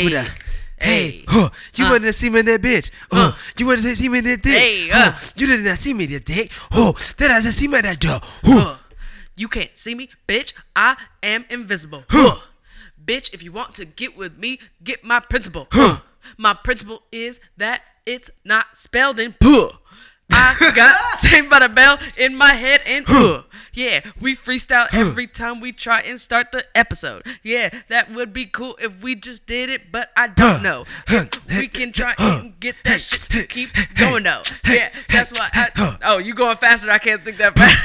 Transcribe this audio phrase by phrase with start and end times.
[0.00, 0.08] Hey.
[0.10, 0.30] that?
[0.78, 1.90] Hey, huh, you Uh.
[1.90, 2.90] wanted to see me in that bitch.
[3.10, 3.32] Huh, Uh.
[3.56, 4.52] you wanted to see me in that dick.
[4.58, 5.18] Hey, huh, uh.
[5.36, 6.50] you did not see me in that dick.
[6.72, 8.20] Oh, did I see me in that door?
[8.44, 8.58] Huh.
[8.58, 8.76] Uh,
[9.36, 10.52] you can't see me, bitch.
[10.74, 12.04] I am invisible.
[12.08, 12.38] Huh.
[13.04, 15.68] Bitch, if you want to get with me, get my principle.
[15.70, 16.00] Huh.
[16.36, 19.70] My principle is that it's not spelled in Huh.
[20.32, 23.42] I got Saved by the Bell in my head and uh,
[23.72, 27.24] yeah, we freestyle every time we try and start the episode.
[27.42, 30.84] Yeah, that would be cool if we just did it, but I don't know.
[31.48, 34.42] We can try and get that shit to keep going though.
[34.68, 35.98] Yeah, that's why I.
[36.04, 36.90] Oh, you going faster?
[36.90, 37.78] I can't think that fast.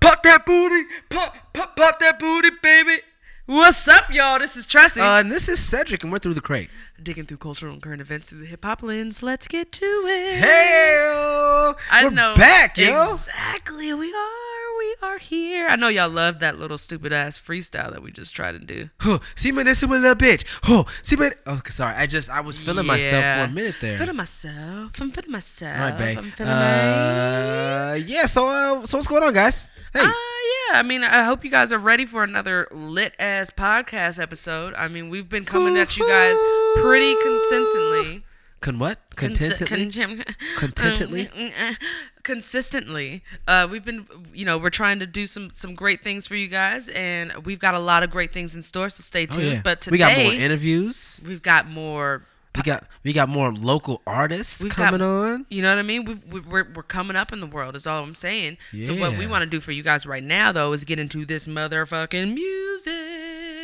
[0.00, 3.00] Pop that booty, pop, pop, pop that booty, baby.
[3.48, 4.38] What's up, y'all?
[4.38, 5.00] This is Tressie.
[5.00, 6.68] Uh, and this is Cedric, and we're through the crate.
[7.02, 9.22] Digging through cultural and current events through the hip hop lens.
[9.22, 10.40] Let's get to it.
[10.40, 13.14] Hey, I we're know back, yo.
[13.14, 14.47] Exactly, we are.
[14.78, 15.66] We are here.
[15.68, 18.90] I know y'all love that little stupid ass freestyle that we just tried to do.
[19.00, 20.44] Huh, see me this, little bitch.
[20.62, 21.30] Huh, see me.
[21.46, 21.96] Oh, sorry.
[21.96, 23.98] I just I was feeling myself for a minute there.
[23.98, 24.92] Feeling myself.
[25.00, 25.74] I'm feeling myself.
[25.76, 26.18] All right, babe.
[26.18, 26.52] I'm feeling.
[26.52, 28.26] Uh, yeah.
[28.26, 29.66] So, uh, so what's going on, guys?
[29.92, 30.78] Hey, Uh, yeah.
[30.78, 34.74] I mean, I hope you guys are ready for another lit ass podcast episode.
[34.74, 36.36] I mean, we've been coming at you guys
[36.82, 38.24] pretty consistently.
[38.60, 38.98] Con what?
[39.16, 39.90] Contentedly.
[39.90, 40.24] con-
[40.56, 41.28] Contentedly?
[41.36, 41.76] Um,
[42.24, 46.34] consistently uh we've been you know we're trying to do some some great things for
[46.36, 49.34] you guys and we've got a lot of great things in store so stay Oh,
[49.34, 49.60] tuned yeah.
[49.64, 51.22] but today we got more interviews.
[51.26, 55.46] we've got more We got we got more local artists We've coming got- on.
[55.48, 56.04] you know what I mean?
[56.04, 58.58] We've, we we're, we're coming up in the world, is all I'm saying.
[58.72, 58.86] Yeah.
[58.86, 61.24] So, what we want to do for you guys right now, though, is get into
[61.24, 63.57] this motherfucking music.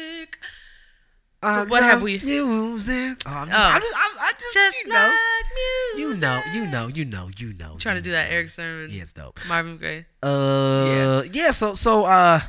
[1.45, 3.23] I what have we- Music.
[3.27, 3.69] Oh, I'm just, Oh.
[3.69, 7.31] I'm just, I'm, I just, Just you know, like you know, you know, you know,
[7.39, 7.77] you know.
[7.79, 8.31] Trying to you do that.
[8.31, 9.39] Erick Sermon, Yeah, it's dope.
[9.49, 10.07] Marvin Gaye.
[10.23, 11.51] Uh, yeah.
[11.51, 12.41] So, so, uh,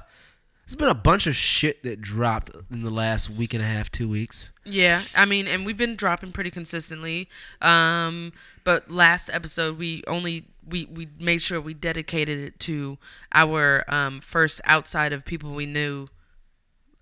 [0.65, 3.91] there's been a bunch of shit that dropped in the last week and a half,
[3.91, 4.51] two weeks.
[4.63, 7.29] Yeah, I mean, and we've been dropping pretty consistently.
[7.61, 12.97] Um, but last episode we only we we made sure we dedicated it to
[13.31, 16.07] our um first outside of people we knew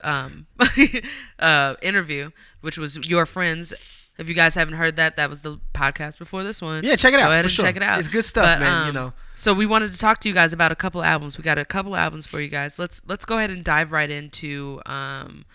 [0.03, 0.47] um
[1.39, 2.31] uh interview,
[2.61, 3.73] which was your friends.
[4.17, 6.83] If you guys haven't heard that, that was the podcast before this one.
[6.83, 7.65] Yeah, check it out, Go ahead and sure.
[7.65, 7.97] check it out.
[7.97, 9.13] It's good stuff, man, you know.
[9.33, 11.37] So we wanted to talk to you guys about a couple albums.
[11.37, 12.77] We got a couple albums for you guys.
[12.77, 15.45] Let's let's go ahead and dive right into um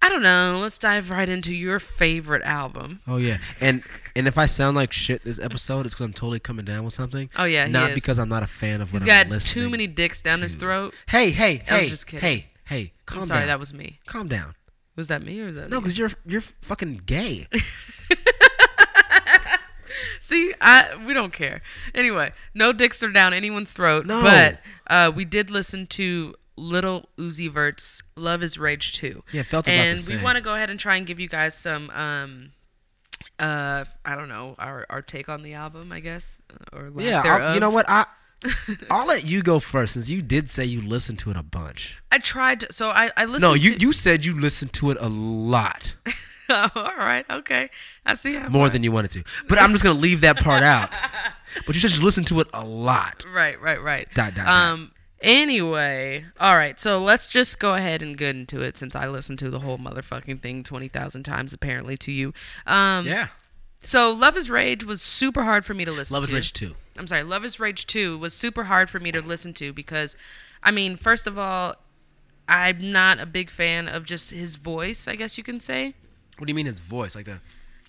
[0.00, 0.60] I don't know.
[0.62, 3.00] Let's dive right into your favorite album.
[3.08, 3.82] Oh yeah, and
[4.14, 6.94] and if I sound like shit this episode, it's because I'm totally coming down with
[6.94, 7.30] something.
[7.36, 9.64] Oh, yeah, not because I'm not a fan of what He's I'm got listening.
[9.64, 10.94] too many dicks down his throat.
[11.08, 12.20] Hey, hey, I'm hey, just kidding.
[12.20, 13.48] hey, hey, calm I'm sorry, down.
[13.48, 13.98] that was me.
[14.06, 14.54] calm down.
[14.96, 17.46] Was that me or was that No, because you're you're fucking gay.
[20.20, 21.62] See, I we don't care.
[21.94, 24.04] Anyway, no dicks are down anyone's throat.
[24.06, 24.22] No.
[24.22, 29.22] But uh, we did listen to Little Uzi Vert's "Love Is Rage 2.
[29.32, 31.28] Yeah, felt about the and we want to go ahead and try and give you
[31.28, 32.50] guys some um
[33.38, 36.42] uh I don't know our our take on the album, I guess,
[36.72, 37.88] or yeah, I'll, you know what?
[37.88, 38.04] I
[38.90, 41.98] I'll let you go first since you did say you listened to it a bunch.
[42.12, 42.60] I tried.
[42.60, 43.42] To, so I I listened.
[43.42, 45.94] No, you to, you said you listened to it a lot
[46.50, 47.68] all right, okay.
[48.06, 50.62] I see how more than you wanted to, but I'm just gonna leave that part
[50.62, 50.90] out.
[51.66, 53.24] But you said you listened to it a lot.
[53.26, 54.06] Right, right, right.
[54.14, 54.48] Dot, dot, dot.
[54.48, 54.92] um.
[55.20, 56.78] Anyway, all right.
[56.78, 59.78] So let's just go ahead and get into it since I listened to the whole
[59.78, 62.32] motherfucking thing twenty thousand times apparently to you.
[62.66, 63.06] Um.
[63.06, 63.28] Yeah,
[63.82, 66.30] So Love Is Rage was super hard for me to listen Love to.
[66.30, 66.76] is Rich too.
[66.98, 70.16] I'm sorry, Love is Rage 2 was super hard for me to listen to because,
[70.62, 71.76] I mean, first of all,
[72.48, 75.94] I'm not a big fan of just his voice, I guess you can say.
[76.38, 77.40] What do you mean his voice like the.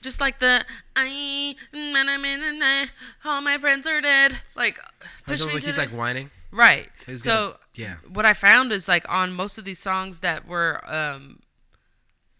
[0.01, 0.63] Just like the,
[0.95, 2.85] I, na, na, na, na,
[3.25, 4.37] all my friends are dead.
[4.55, 4.79] Like,
[5.25, 6.29] push me like he's the- like whining.
[6.51, 6.89] Right.
[7.05, 7.95] He's so, gonna- yeah.
[8.11, 11.41] what I found is like on most of these songs that were um,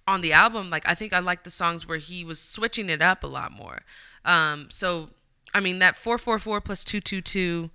[0.07, 3.01] on the album, like I think I like the songs where he was switching it
[3.01, 3.81] up a lot more.
[4.25, 5.09] Um, so,
[5.53, 7.69] I mean, that 444 plus 222,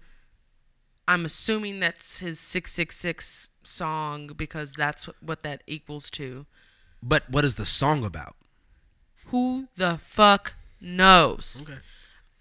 [1.08, 6.46] I'm assuming that's his 666 song because that's what, what that equals to.
[7.02, 8.36] But what is the song about?
[9.26, 11.60] Who the fuck knows?
[11.62, 11.80] Okay.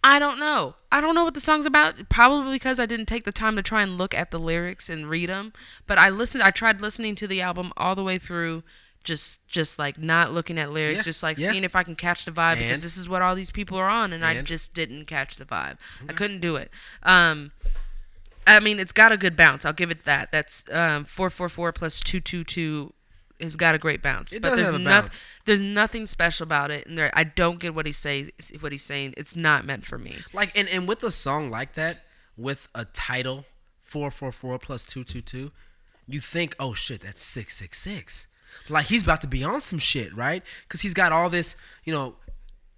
[0.04, 0.76] I don't know.
[0.92, 2.10] I don't know what the song's about.
[2.10, 5.10] Probably because I didn't take the time to try and look at the lyrics and
[5.10, 5.54] read them.
[5.88, 6.44] But I listened.
[6.44, 8.64] I tried listening to the album all the way through,
[9.04, 11.52] just just like not looking at lyrics, Yeah, just like yeah.
[11.52, 12.62] seeing if I can catch the vibe And?
[12.62, 15.46] because this is what all these people are on, and, I just didn't catch the
[15.46, 15.78] vibe.
[16.08, 16.72] I couldn't do it.
[17.04, 17.52] Um,
[18.48, 19.66] I mean, it's got a good bounce.
[19.66, 20.32] I'll give it that.
[20.32, 22.94] That's um four four four plus two two two
[23.40, 24.34] has got a great bounce.
[24.34, 27.86] It but there's have there's nothing special about it, and there I don't get what
[27.86, 28.32] he says.
[28.60, 30.18] What he's saying, it's not meant for me.
[30.34, 32.04] Like and, and with a song like that,
[32.38, 33.46] with a title
[33.80, 35.52] four four four plus two two two,
[36.08, 38.28] you think, oh shit, that's six six six.
[38.70, 40.44] Like he's about to be on some shit, right?
[40.68, 42.16] Because he's got all this, you know.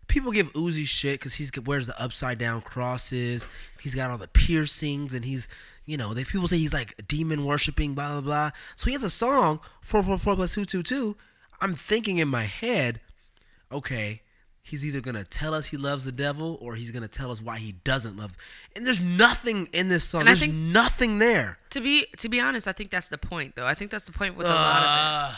[0.07, 3.47] People give Uzi shit because he's wears the upside down crosses.
[3.81, 5.47] He's got all the piercings, and he's,
[5.85, 8.51] you know, they people say he's like demon worshiping, blah blah blah.
[8.75, 11.17] So he has a song four four four plus two two two.
[11.59, 13.01] I'm thinking in my head,
[13.71, 14.21] okay,
[14.65, 17.59] he's either gonna tell us he loves the devil or he's gonna tell us why
[17.59, 18.35] he doesn't love.
[18.75, 20.25] And there's nothing in this song.
[20.25, 21.59] There's think- nothing there.
[21.69, 23.65] To be to be honest, I think that's the point though.
[23.65, 25.37] I think that's the point with a lot of it.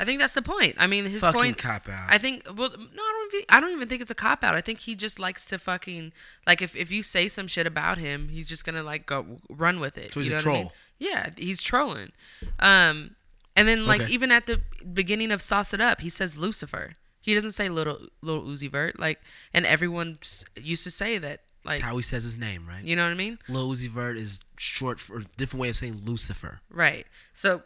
[0.00, 0.74] I think that's the point.
[0.78, 1.58] I mean, his Fucking point.
[1.58, 2.06] cop out.
[2.08, 2.44] I think.
[2.46, 3.34] Well, no, I don't.
[3.34, 4.54] Even, I don't even think it's a cop out.
[4.54, 6.12] I think he just likes to fucking
[6.46, 9.78] like if if you say some shit about him, he's just gonna like go run
[9.80, 10.12] with it.
[10.12, 10.70] So he's you a know what I mean?
[10.98, 12.12] Yeah, he's trolling.
[12.58, 13.16] Um,
[13.56, 14.12] and then like Okay.
[14.12, 14.60] even at the
[14.92, 16.96] beginning of Sauce It Up, he says Lucifer.
[17.20, 18.98] He doesn't say little little Uzi Vert.
[18.98, 19.20] Like,
[19.52, 20.18] and everyone
[20.60, 21.40] used to say that.
[21.66, 22.84] Like, That's how he says his name, right?
[22.84, 23.38] you know what I mean?
[23.48, 26.60] Lil Uzi Vert is short for a different way of saying Lucifer.
[26.68, 27.06] Right.
[27.32, 27.62] So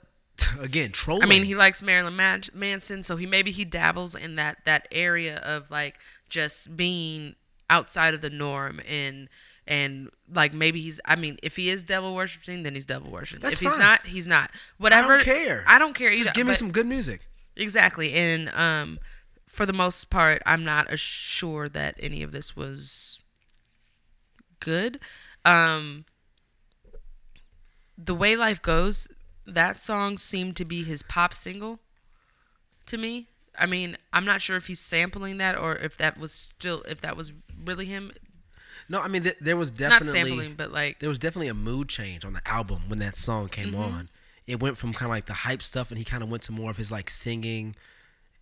[0.60, 1.22] Again, trolling.
[1.22, 4.88] I mean, he likes Marilyn Man- Manson, so he maybe he dabbles in that that
[4.92, 5.98] area of like
[6.28, 7.34] just being
[7.70, 9.28] outside of the norm and
[9.66, 13.42] and like maybe he's I mean, if he is devil worshiping, then he's devil worshiping.
[13.42, 13.78] That's if he's fine.
[13.78, 14.50] not, he's not.
[14.78, 15.20] Whatever.
[15.20, 15.64] care.
[15.66, 16.24] I don't care either.
[16.24, 17.28] just give me some good music.
[17.56, 18.14] exactly.
[18.14, 18.98] And um,
[19.46, 23.20] for the most part, I'm not sure that any of this was
[24.60, 25.00] good.
[25.44, 26.04] Um,
[27.96, 29.08] the way life goes,
[29.48, 31.80] that song seemed to be his pop single
[32.86, 33.28] to me.
[33.58, 37.00] I mean, I'm not sure if he's sampling that or if that was still if
[37.00, 37.32] that was
[37.64, 38.12] really him.
[38.88, 41.54] No, I mean th- there was definitely Not sampling, but like there was definitely a
[41.54, 43.80] mood change on the album when that song came Mm-hmm.
[43.96, 44.08] on.
[44.46, 46.52] It went from kind of like the hype stuff, and he kind of went to
[46.52, 47.76] more of his like singing,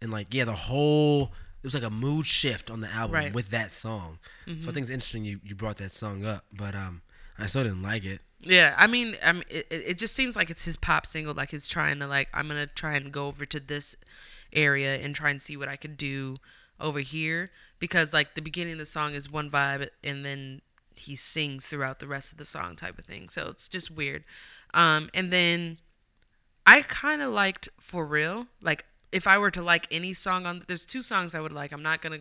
[0.00, 1.32] and like yeah, the whole
[1.62, 3.25] it was like a mood shift on the album Right.
[3.26, 3.35] Mm-hmm.
[3.35, 4.19] with that song.
[4.47, 7.03] So I think it's interesting you you brought that song up, but um,
[7.38, 8.20] I still didn't like it.
[8.46, 8.75] Yeah.
[8.76, 11.34] I mean, I mean, it, it just seems like it's his pop single.
[11.34, 13.96] Like he's trying to like I'm gonna try and go over to this
[14.52, 16.37] area and try and see what I could do
[16.81, 20.60] over here because like the beginning of the song is one vibe and then
[20.94, 23.28] he sings throughout the rest of the song type of thing.
[23.28, 24.25] So it's just weird.
[24.75, 25.78] Um, and then
[26.66, 28.46] I kind of liked For Real.
[28.60, 31.72] Like, if I were to like any song on, there's two songs I would like.
[31.72, 32.20] I'm not gonna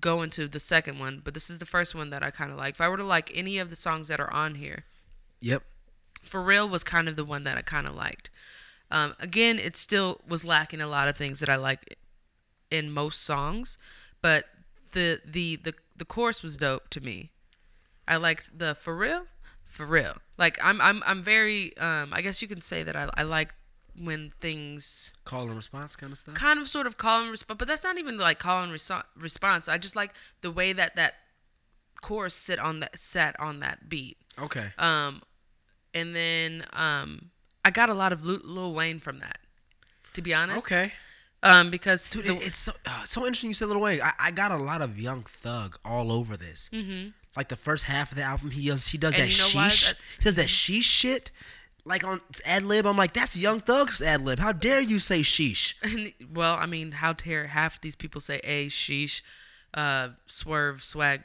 [0.00, 2.58] go into the second one, but this is the first one that I kind of
[2.58, 2.74] like.
[2.74, 4.84] If I were to like any of the songs that are on here,
[5.42, 5.62] Yep.
[6.22, 8.30] For Real was kind of the one that I kind of liked.
[8.90, 11.98] Um, again, it still was lacking a lot of things that I like
[12.70, 13.76] in most songs,
[14.22, 14.44] but
[14.92, 17.30] the the the the chorus was dope to me.
[18.06, 19.24] I liked the for real,
[19.64, 20.14] for real.
[20.38, 23.54] Like I'm I'm I'm very um I guess you can say that I I like
[23.98, 26.34] when things Call and response kind of stuff.
[26.34, 29.04] kind of sort of call and response, but that's not even like call and reso-
[29.16, 29.68] response.
[29.68, 31.14] I just like the way that that
[32.00, 34.18] chorus sit on that set on that beat.
[34.38, 34.72] Okay.
[34.78, 35.22] Um,
[35.94, 37.30] and then um,
[37.64, 39.38] I got a lot of Lil, Lil Wayne from that.
[40.14, 40.92] To be honest, Okay.
[41.44, 44.00] Um, because Dude, the- it, it's so, uh, so interesting you said Lil Wayne.
[44.00, 46.68] I, I got a lot of Young Thug all over this.
[46.72, 47.08] Mm-hmm.
[47.36, 49.66] Like the first half of the album, he does he does And that you know
[49.68, 49.88] sheesh.
[49.88, 51.30] That- he does that sheesh shit.
[51.84, 54.38] Like on ad lib, I'm like, that's Young Thug's ad lib.
[54.38, 55.74] How dare you say sheesh?
[56.32, 59.20] well, I mean, how dare half these people say a sheesh,
[59.74, 61.22] uh, swerve, swag,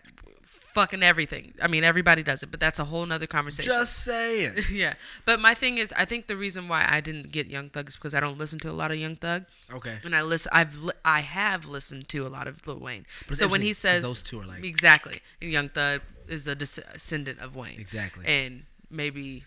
[0.78, 1.54] fucking everything.
[1.60, 3.72] I mean, everybody does it, but that's a whole nother conversation.
[3.72, 4.58] Just saying.
[4.72, 4.94] yeah,
[5.26, 7.96] but my thing is, I think the reason why I didn't get Young Thug is
[7.96, 9.46] because I don't listen to a lot of Young Thug.
[9.74, 9.98] Okay.
[10.04, 13.08] And I listen, I've li- I have listened to a lot of Lil Wayne.
[13.28, 16.54] But so when he says those two are like- exactly, and Young Thug is a
[16.54, 17.80] descendant of Wayne.
[17.80, 18.26] Exactly.
[18.28, 19.46] And maybe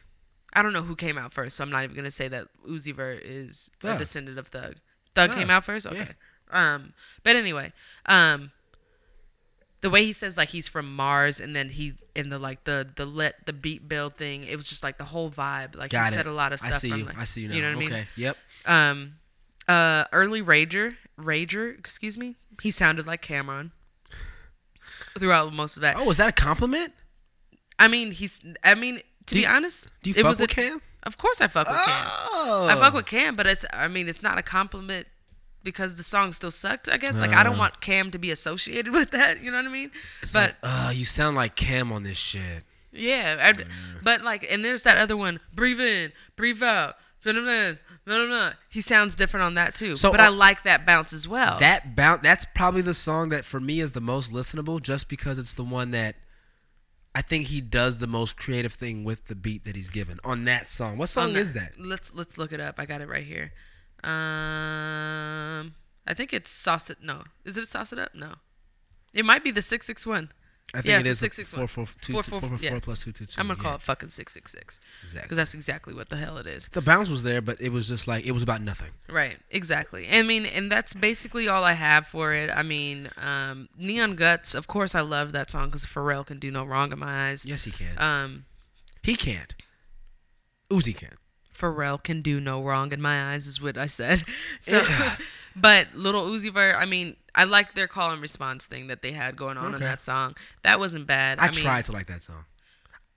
[0.53, 2.93] I don't know who came out first, so I'm not even gonna say that Uzi
[2.93, 4.77] Vert is a descendant of Thug.
[5.15, 5.87] Thug Thug, came out first.
[5.87, 5.93] yeah.
[6.03, 6.15] Okay.
[6.51, 7.73] Um, but anyway,
[8.07, 8.51] um,
[9.83, 12.87] the way he says like he's from Mars, and then he in the like the
[12.95, 15.77] the let the beat build thing, it was just like the whole vibe.
[15.77, 16.17] Like Got he it.
[16.17, 16.75] said a lot of stuff.
[16.75, 17.05] I see from, you.
[17.07, 17.55] like- I see you now.
[17.55, 17.95] You know what okay.
[17.95, 18.07] I mean?
[18.17, 18.37] Yep.
[18.67, 19.13] Um,
[19.69, 22.37] uh, early Rager, Rager, excuse me.
[22.61, 23.71] He sounded like Cam'ron
[25.19, 25.97] throughout most of that.
[25.99, 26.93] Oh, is that a compliment?
[27.79, 28.41] I mean, he's.
[28.63, 28.97] I mean,
[29.27, 30.83] to Do be honest, Do you it fuck was with a, Cam?
[31.05, 32.07] Of course, I fuck with Cam.
[32.07, 32.69] Oh.
[32.71, 33.65] I fuck with Cam, but it's.
[33.73, 35.07] I mean, it's not a compliment
[35.63, 36.89] because the song still sucked.
[36.89, 37.17] I guess.
[37.17, 37.59] Like, I don't Uh.
[37.59, 39.43] want Cam to be associated with that.
[39.43, 39.91] You know what I mean?
[40.23, 42.65] It's but like, uh, you sound like Cam on this shit.
[42.93, 43.65] yeah, I,
[44.03, 45.39] but like, and there's that other one.
[45.55, 46.97] Breathe in, breathe out.
[47.23, 48.53] blah, blah, blah.
[48.69, 49.95] He sounds different on that too.
[49.97, 51.59] So, but I uh, like that bounce as well.
[51.61, 52.23] That bounce.
[52.23, 55.63] That's probably the song that for me is the most listenable, just because it's the
[55.65, 56.17] one that
[57.15, 60.45] I think he does the most creative thing with the beat that he's given on
[60.47, 60.97] that song.
[60.97, 61.73] What song is that?
[61.79, 62.77] Let's let's look it up.
[62.79, 63.53] I got it right here.
[64.05, 65.75] Um,
[66.07, 66.99] I think it's sauce it.
[67.03, 68.15] No, is it sauce it up?
[68.15, 68.35] No,
[69.13, 70.33] it might be the six six one.
[70.73, 71.67] I think Yeah, it's is a 661.
[71.67, 72.71] four, four, two, Four, four, four, four, yeah.
[72.71, 73.41] four plus two, two, two.
[73.41, 75.25] I'm gonna call it fucking six six six Exactly.
[75.27, 76.69] because that's exactly what the hell it is.
[76.71, 78.91] The bounce was there, but it was just like it was about nothing.
[79.09, 80.07] Right, exactly.
[80.09, 82.51] I mean, and that's basically all I have for it.
[82.55, 86.53] I mean, um, Neon Guts, of course, I love that song because Pharrell can do
[86.53, 87.45] no wrong in my eyes.
[87.45, 88.01] Yes, he can.
[88.01, 88.45] Um,
[89.03, 89.53] he can't.
[90.71, 91.17] Uzi can.
[91.61, 94.25] Pharrell can do no wrong in my eyes, is what I said.
[94.61, 94.83] So,
[95.57, 99.13] but Little Uzi Vert, I mean, I like their call and response thing that they
[99.13, 100.37] had going on in that song.
[100.63, 101.39] That wasn't bad.
[101.39, 102.45] I, I, mean, tried to like that song.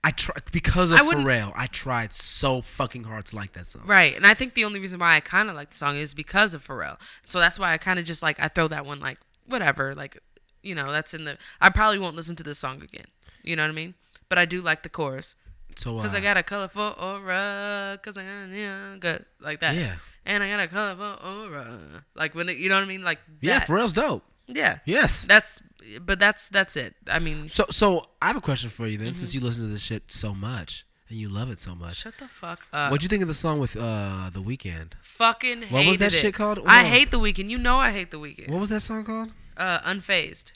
[0.02, 1.52] I tried because of I Pharrell.
[1.56, 3.82] I tried so fucking hard to like that song.
[3.86, 6.14] Right, and I think the only reason why I kind of like the song is
[6.14, 6.98] because of Pharrell.
[7.24, 10.18] So that's why I kind of just like I throw that one like whatever, like
[10.62, 11.38] you know that's in the.
[11.60, 13.06] I probably won't listen to this song again.
[13.42, 13.94] You know what I mean?
[14.28, 15.34] But I do like the chorus
[15.78, 19.74] So uh, because I got a colorful aura, cause I got yeah, good like that.
[19.76, 19.96] Yeah.
[20.26, 23.18] And I got a colorful aura, like when it, you know what I mean, like
[23.26, 23.46] that.
[23.46, 23.60] yeah.
[23.60, 24.24] Pharrell's dope.
[24.46, 24.78] yeah.
[24.84, 25.24] Yes.
[25.24, 25.60] That's
[26.00, 26.94] but that's that's it.
[27.08, 29.18] I mean, So so I have a question for you then, Mm-hmm.
[29.18, 31.96] since you listen to this shit so much and you love it so much.
[31.96, 32.90] shut the fuck up.
[32.90, 34.92] What'd you think of the song with uh the Weeknd?
[35.02, 36.16] Fucking What was that it.
[36.16, 36.60] shit called?
[36.66, 37.48] I hate the Weeknd.
[37.50, 38.48] You know I hate the Weeknd.
[38.50, 39.30] What was that song called?
[39.56, 40.52] uh, unfazed.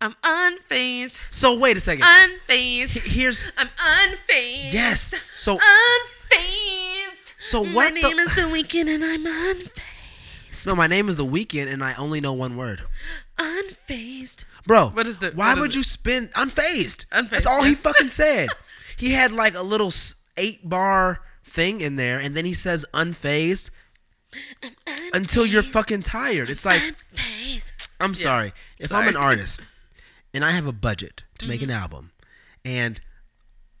[0.00, 1.20] I'm unfazed.
[1.30, 2.04] So wait a second.
[2.04, 2.90] Unfazed.
[2.90, 4.72] He- Here's I'm unfazed.
[4.72, 5.14] yes.
[5.36, 7.32] So Unfazed.
[7.38, 10.66] So My what the- name is The Weeknd and I'm unfazed.
[10.66, 12.82] no, my name is the Weeknd and I only know one word.
[13.38, 14.44] Unfazed.
[14.66, 15.76] Bro, What is the- Why would it?
[15.76, 17.06] you spin unfazed?
[17.10, 18.48] Unfazed, That's all he fucking said.
[18.96, 19.92] he had like a little
[20.36, 23.70] eight bar thing in there, and then he says unfazed
[24.62, 25.14] unfazed.
[25.14, 26.50] until you're fucking tired.
[26.50, 27.88] It's like Unfazed.
[28.00, 29.60] I'm sorry if I'm an artist
[30.34, 31.70] and I have a budget to make Mm-hmm.
[31.70, 32.10] an album,
[32.64, 33.00] and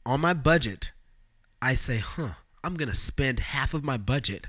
[0.06, 0.92] on my budget,
[1.60, 4.46] I say, huh, I'm gonna spend half of my budget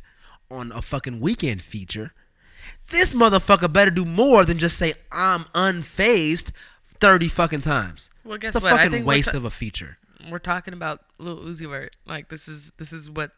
[0.51, 2.13] on a fucking Weeknd feature.
[2.91, 6.51] This motherfucker better do more than just say I'm unfazed
[7.00, 8.10] thirty fucking times.
[8.24, 8.79] Well, guess it's a what?
[8.82, 9.98] Fucking waste ta- of a feature.
[10.29, 11.96] We're talking about Lil Uzi Vert.
[12.06, 13.32] Like this is this is what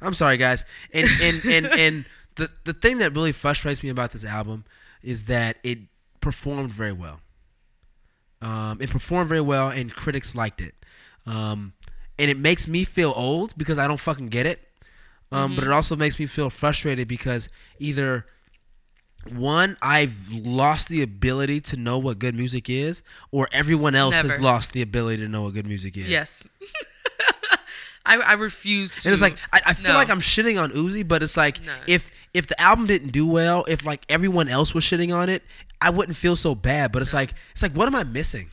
[0.00, 0.64] I'm sorry, guys.
[0.92, 2.04] And and and and
[2.36, 4.64] the the thing that really frustrates me about this album
[5.02, 5.78] is that it
[6.20, 7.20] performed very well.
[8.42, 10.74] Um, it performed very well, and critics liked it.
[11.26, 11.72] Um,
[12.18, 14.60] and it makes me feel old because I don't fucking get it.
[15.32, 17.48] Um, But it also makes me feel frustrated because
[17.78, 18.26] either
[19.32, 24.38] one, I've lost the ability to know what good music is, or everyone else has
[24.38, 26.08] lost the ability to know what good music is.
[26.08, 26.46] yes.
[28.06, 29.08] I I refuse to.
[29.08, 29.98] And it's like I, I feel No.
[29.98, 31.72] like I'm shitting on Uzi, but it's like No.
[31.86, 35.42] if if the album didn't do well, if like everyone else was shitting on it,
[35.80, 36.92] I wouldn't feel so bad.
[36.92, 38.48] But it's like it's like what am I missing?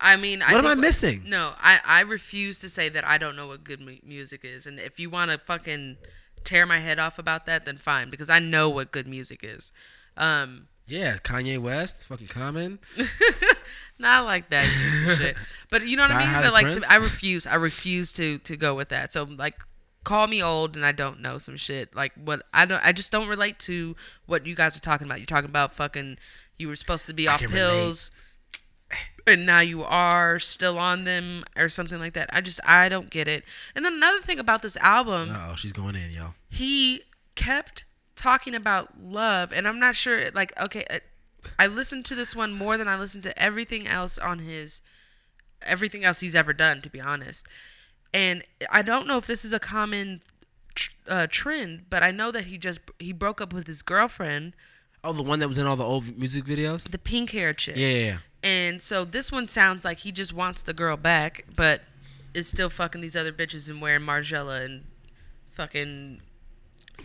[0.00, 1.24] I mean, I What am I missing?
[1.26, 4.66] No, I, I refuse to say that I don't know what good mu- music is.
[4.66, 5.96] And if you want to fucking
[6.44, 9.72] tear my head off about that, then fine, because I know what good music is.
[10.16, 12.78] Um, Yeah, Kanye West, fucking Common.
[13.98, 15.36] not like that you piece of shit,
[15.68, 16.42] but you know what I mean.
[16.44, 17.46] But like, to, I refuse.
[17.46, 19.12] I refuse to to go with that.
[19.12, 19.56] So like,
[20.08, 21.94] call me old and I don't know some shit.
[21.94, 22.82] Like what I don't.
[22.84, 23.94] I just don't relate to
[24.26, 25.18] what you guys are talking about.
[25.18, 26.18] You're talking about fucking.
[26.58, 27.52] You were supposed to be off relate.
[27.54, 28.10] pills.
[29.26, 32.30] and now you are still on them or something like that.
[32.32, 33.44] I just I don't get it.
[33.74, 36.34] And then another thing about this album, Oh, she's going in, y'all.
[36.48, 37.02] he
[37.34, 37.84] kept
[38.16, 40.98] talking about love and I'm not sure like okay, uh,
[41.58, 44.80] I listened to this one more than I listened to everything else on his
[45.62, 47.46] everything else he's ever done to be honest.
[48.12, 50.22] And I don't know if this is a common
[51.08, 54.54] uh, trend, but I know that he just he broke up with his girlfriend,
[55.04, 56.90] Oh, the one that was in all the old music videos.
[56.90, 57.76] the pink hair chick.
[57.76, 58.18] Yeah, yeah, yeah.
[58.42, 61.82] And so this one sounds like he just wants the girl back, but
[62.34, 64.84] is still fucking these other bitches and wearing Margiela and
[65.52, 66.20] fucking.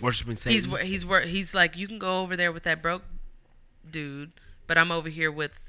[0.02, 0.54] Worshiping Satan.
[0.82, 3.04] He's he's he's like you can go over there with that broke
[3.90, 4.32] dude,
[4.68, 5.62] but I'm over here with,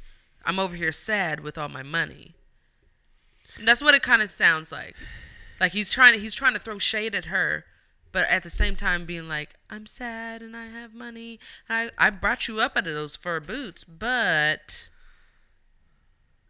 [0.44, 2.34] I'm over here sad with all my money.
[3.58, 4.96] And that's what it kind of sounds like,
[5.60, 7.64] like he's trying to he's trying to throw shade at her,
[8.12, 11.38] but at the same time being like I'm sad and I have money.
[11.68, 14.88] I I brought you up out of those fur boots, but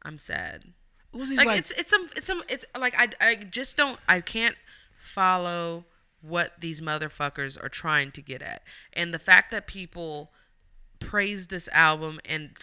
[0.02, 0.72] I'm sad.
[1.14, 4.20] Uzi's Like, like, it's it's some it's some it's like I I just don't I
[4.20, 4.56] can't
[4.96, 5.84] follow
[6.20, 10.32] what these motherfuckers are trying to get at, and the fact that people
[10.98, 12.56] praise this album and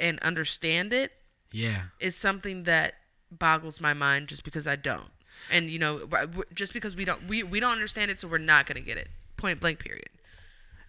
[0.00, 1.12] and understand it
[1.52, 1.84] yeah.
[2.00, 2.94] is something that
[3.30, 5.11] boggles my mind just because I don't.
[5.50, 6.08] And you know,
[6.54, 9.08] just because we don't we, we don't understand it, so we're not gonna get it.
[9.36, 9.78] Point blank.
[9.78, 10.08] Period.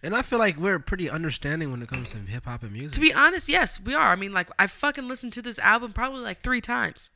[0.02, 2.92] And I feel like we're pretty understanding when it comes to hip hop and music.
[2.92, 4.12] To be honest, yes, we are.
[4.12, 7.10] I mean, like I fucking listened to this album probably like three times.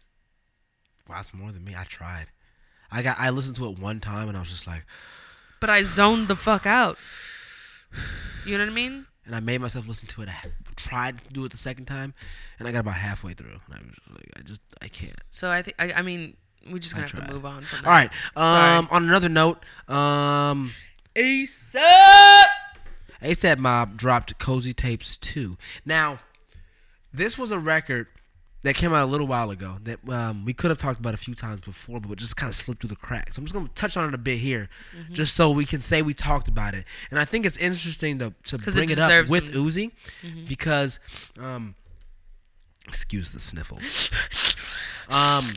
[1.08, 1.74] wow, that's more than me.
[1.76, 2.26] I tried.
[2.90, 3.18] I got.
[3.18, 4.84] I listened to it one time and I was just like,
[5.60, 6.98] but I zoned the fuck out.
[8.46, 9.06] You know what I mean?
[9.28, 12.14] and I made myself listen to it I tried to do it the second time,
[12.58, 15.20] and I got about halfway through, and I was just like, I just I can't.
[15.30, 16.36] So I think I, I mean
[16.72, 17.86] we just gonna have to move on from that.
[17.86, 18.10] All right.
[18.34, 18.78] Sorry.
[18.78, 20.72] Um, on another note, um,
[21.14, 22.44] ASAP.
[23.22, 25.56] ASAP Mob dropped Cozy Tapes 2.
[25.84, 26.20] Now,
[27.12, 28.06] this was a record
[28.62, 31.16] that came out a little while ago that um, we could have talked about a
[31.16, 33.38] few times before, but it just kind of slipped through the cracks.
[33.38, 35.14] I'm just going to touch on it a bit here, Mm-hmm.
[35.14, 36.84] just so we can say we talked about it.
[37.10, 39.92] And I think it's interesting to, to 'Cause it bring it, up with some- Uzi
[40.48, 40.98] because,
[41.40, 41.74] um,
[42.86, 44.10] excuse the sniffles.
[45.10, 45.54] Um,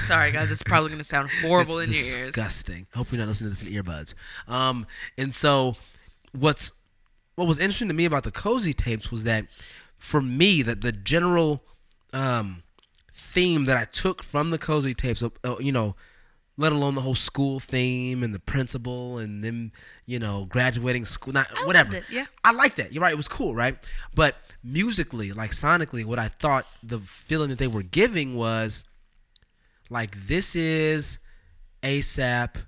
[0.00, 2.16] Sorry guys, it's probably gonna sound horrible in your ears.
[2.16, 2.86] disgusting.
[2.94, 4.14] Hope you're not listening to this in earbuds.
[4.46, 5.76] Um, and so,
[6.32, 6.72] what's
[7.34, 9.46] what was interesting to me about the cozy tapes was that,
[9.96, 11.62] for me, that the general
[12.12, 12.62] um,
[13.12, 15.94] theme that I took from the cozy tapes, uh, uh, you know,
[16.56, 19.70] let alone the whole school theme and the principal and them,
[20.04, 21.98] you know, graduating school, not I whatever.
[21.98, 22.26] it, yeah.
[22.42, 22.92] I like that.
[22.92, 23.12] You're right.
[23.12, 23.78] It was cool, right?
[24.16, 28.82] But musically, like sonically, what I thought the feeling that they were giving was
[29.90, 31.18] like this is
[31.82, 32.64] ASAP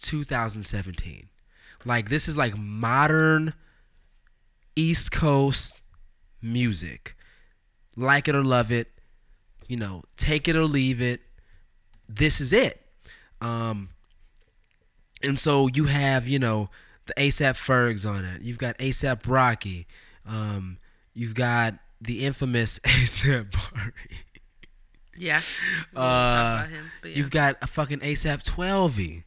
[0.00, 1.28] 2017.
[1.84, 3.54] Like this is like modern
[4.76, 5.80] East Coast
[6.42, 7.16] music.
[7.96, 8.88] Like it or love it,
[9.68, 11.20] you know, take it or leave it.
[12.08, 12.80] This is it.
[13.40, 13.90] Um
[15.22, 16.68] and so you have, you know,
[17.06, 18.42] the ASAP Fergs on it.
[18.42, 19.86] You've got ASAP Rocky.
[20.26, 20.78] Um,
[21.12, 23.92] you've got the infamous ASAP Bari.
[25.16, 25.40] Yeah.
[25.94, 27.10] Uh, him, yeah.
[27.10, 29.24] You've got a fucking ASAP Twelvyy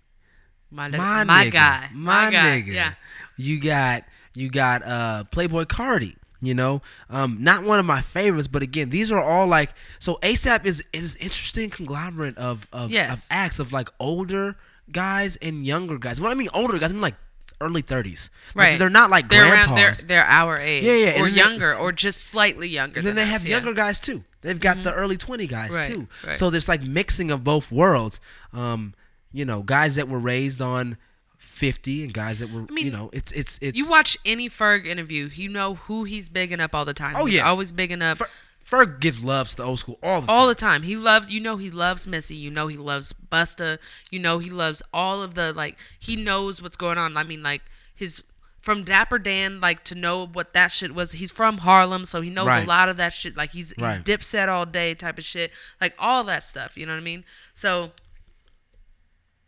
[0.70, 1.90] my, my, my nigga, guy.
[1.94, 2.62] my, guy.
[2.62, 2.74] nigga.
[2.74, 2.94] Yeah.
[3.38, 4.04] You got
[4.34, 6.16] you got uh Playboi Carti.
[6.40, 10.20] You know, um, not one of my favorites, but again, these are all like so.
[10.22, 13.26] ASAP is is interesting conglomerate of of, Yes.
[13.26, 14.56] of acts of like older
[14.92, 16.22] guys and younger guys.
[16.22, 17.16] When I mean older guys, I mean like
[17.62, 18.30] early thirties.
[18.56, 18.80] Like, Right.
[18.80, 19.68] they're not like They're grandpas.
[19.70, 20.84] around they're they're our age.
[20.84, 23.00] Yeah, yeah, Or then they- younger, or just slightly younger.
[23.00, 23.58] And then they us, have yeah.
[23.58, 24.24] younger guys too.
[24.42, 26.08] They've got the early twenty guys Right, too.
[26.26, 26.36] right.
[26.36, 28.20] So there's like mixing of both worlds.
[28.54, 28.94] Um,
[29.34, 30.98] you know, guys that were raised on
[31.38, 34.86] fifty and guys that were mean, you know, it's it's it's You watch any Ferg
[34.86, 37.16] interview, you know who he's bigging up all the time.
[37.18, 37.48] Oh, He's yeah.
[37.50, 38.30] always bigging up Fer-
[38.70, 40.48] Ferg gives loves to old school all the all time.
[40.50, 40.84] the time.
[40.84, 42.36] He loves, you know, he loves Missy.
[42.36, 43.78] You know, he loves Busta.
[44.12, 45.78] You know, he loves all of the like.
[46.00, 47.16] He knows what's going on.
[47.16, 47.62] I mean, like
[47.96, 48.24] his
[48.62, 51.14] from Dapper Dan, like to know what that shit was.
[51.14, 52.66] He's from Harlem, so he knows Right.
[52.66, 53.38] a lot of that shit.
[53.38, 54.02] Like he's Right.
[54.06, 55.52] he's Dipset all day type of shit.
[55.80, 56.76] Like all that stuff.
[56.76, 57.24] You know what I mean?
[57.54, 57.92] So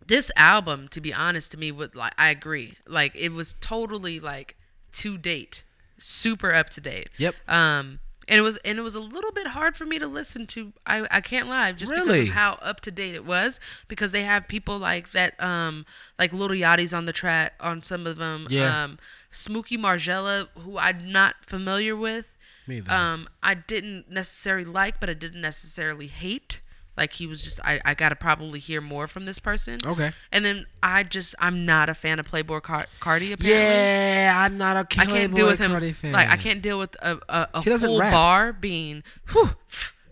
[0.05, 2.75] this album, to be honest, to me, would like I agree.
[2.87, 4.55] Like it was totally like
[4.93, 5.63] to date,
[5.97, 7.09] super up to date.
[7.17, 7.35] Yep.
[7.47, 7.99] Um,
[8.29, 10.71] and it was and it was a little bit hard for me to listen to.
[10.85, 12.21] I I can't lie, just because Really?
[12.29, 13.59] of how up to date it was.
[13.89, 15.85] Because they have people like that, um,
[16.17, 18.47] like Little Yachty's on the track on some of them.
[18.49, 18.83] Yeah.
[18.85, 18.99] Um,
[19.31, 22.37] Smooky MarGielaa, who I'm not familiar with.
[22.67, 22.93] Me either.
[22.93, 26.61] Um, I didn't necessarily like, but I didn't necessarily hate.
[26.99, 29.79] Like he was just, I, I gotta probably hear more from this person.
[29.85, 30.11] Okay.
[30.33, 33.31] And then I just, I'm not a fan of Playboi Car- Carti.
[33.31, 33.49] Apparently.
[33.49, 35.71] Yeah, I'm not a I can't deal with him.
[35.71, 36.11] Carti fan.
[36.11, 38.11] Like I can't deal with a a, a He full rap.
[38.11, 39.03] bar being.
[39.31, 39.51] Whew,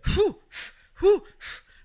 [0.06, 0.38] whew,
[1.00, 1.24] whew.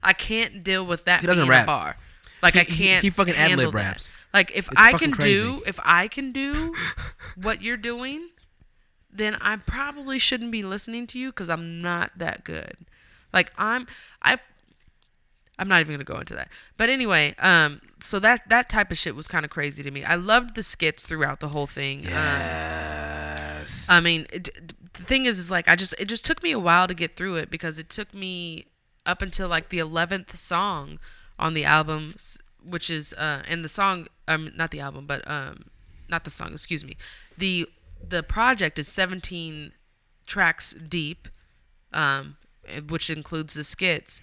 [0.04, 1.20] I can't deal with that.
[1.20, 1.64] He doesn't rap.
[1.64, 1.96] A bar.
[2.40, 3.02] Like He- I can't.
[3.02, 3.78] he fucking handle ad-lib that.
[3.84, 4.12] raps.
[4.32, 5.42] Like if It's I can crazy.
[5.42, 6.72] do, if I can do
[7.36, 8.28] what you're doing,
[9.12, 12.76] then I probably shouldn't be listening to you because I'm not that good.
[13.32, 13.88] Like I'm,
[14.22, 14.38] I.
[15.58, 16.48] I'm not even gonna go into that.
[16.76, 20.02] But anyway, um, so that that type of shit was kind of crazy to me.
[20.04, 22.06] I loved the skits throughout the whole thing.
[22.06, 23.86] Um, Yes.
[23.88, 24.48] I mean, it,
[24.94, 27.14] the thing is, is like I just it just took me a while to get
[27.14, 28.66] through it because it took me
[29.06, 30.98] up until like the eleventh song
[31.38, 32.14] on the album,
[32.64, 35.64] which is uh, and the song um not the album but um
[36.08, 36.96] not the song excuse me
[37.36, 37.66] the
[38.06, 39.72] the project is seventeen
[40.26, 41.28] tracks deep,
[41.92, 42.36] um
[42.88, 44.20] which includes the skits.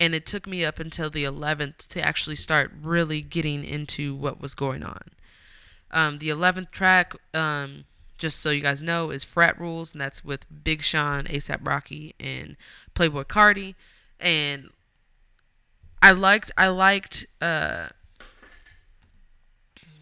[0.00, 4.40] And it took me up until the 11th to actually start really getting into what
[4.40, 5.02] was going on.
[5.90, 7.84] Um, the 11th track, um,
[8.16, 12.14] just so you guys know, is Frat Rules, and that's with Big Sean, ASAP Rocky,
[12.18, 12.56] and
[12.94, 13.74] Playboi Carti.
[14.18, 14.70] And
[16.00, 17.88] I liked, I liked, uh,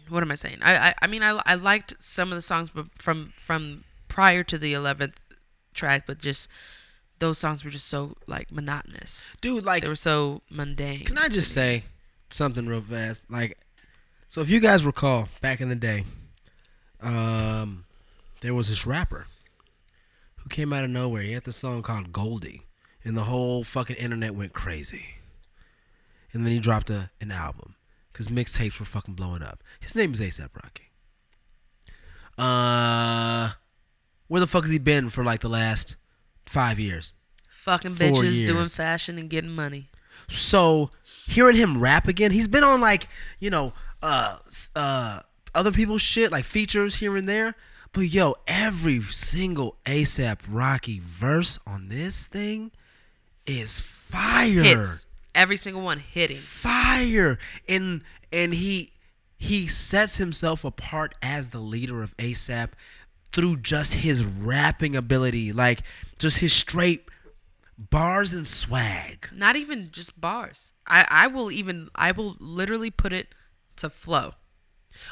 [0.07, 0.59] what am I saying?
[0.61, 4.57] I, I, I mean, I, I liked some of the songs from from prior to
[4.57, 5.15] the 11th
[5.73, 6.49] track, but just
[7.19, 9.31] those songs were just so like monotonous.
[9.41, 11.05] Dude, like They were so mundane.
[11.05, 11.83] Can I just say
[12.29, 13.23] something real fast?
[13.29, 13.57] Like,
[14.29, 16.05] so if you guys recall back in the day,
[17.01, 17.85] um,
[18.41, 19.27] there was this rapper
[20.37, 21.21] who came out of nowhere.
[21.23, 22.63] He had this song called Goldie,
[23.03, 25.15] and the whole fucking internet went crazy.
[26.31, 27.75] And then he dropped a, an album
[28.11, 29.63] because mixtapes were fucking blowing up.
[29.79, 30.91] His name is ASAP Rocky.
[32.37, 33.51] Uh,
[34.27, 35.95] Where the fuck has he been for like the last
[36.49, 37.13] five years?
[37.49, 39.89] Fucking bitches doing fashion and getting money.
[40.27, 40.89] So
[41.27, 43.07] hearing him rap again, he's been on like
[43.39, 44.37] you know uh
[44.75, 45.21] uh
[45.53, 47.55] other people's shit like features here and there.
[47.91, 52.71] But yo, every single ASAP Rocky verse on this thing
[53.45, 54.63] is fire.
[54.63, 55.05] Hits.
[55.33, 56.37] Every single one hitting.
[56.37, 57.37] Fire.
[57.67, 58.93] And and he
[59.37, 62.69] he sets himself apart as the leader of ASAP
[63.31, 65.81] through just his rapping ability, like
[66.19, 67.05] just his straight
[67.77, 69.29] bars and swag.
[69.33, 70.73] Not even just bars.
[70.85, 73.33] I, I will even I will literally put it
[73.77, 74.33] to flow.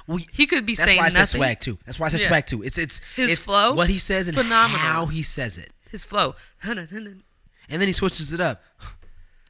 [0.05, 1.77] Well, He could be That's saying why I said swag too.
[1.85, 2.27] That's why I said Yeah.
[2.27, 2.61] swag too.
[2.63, 4.79] It's it's His it's flow, what he says and phenomenal.
[4.79, 6.35] how he says it, His flow.
[6.63, 6.77] and
[7.69, 8.61] then he switches it up.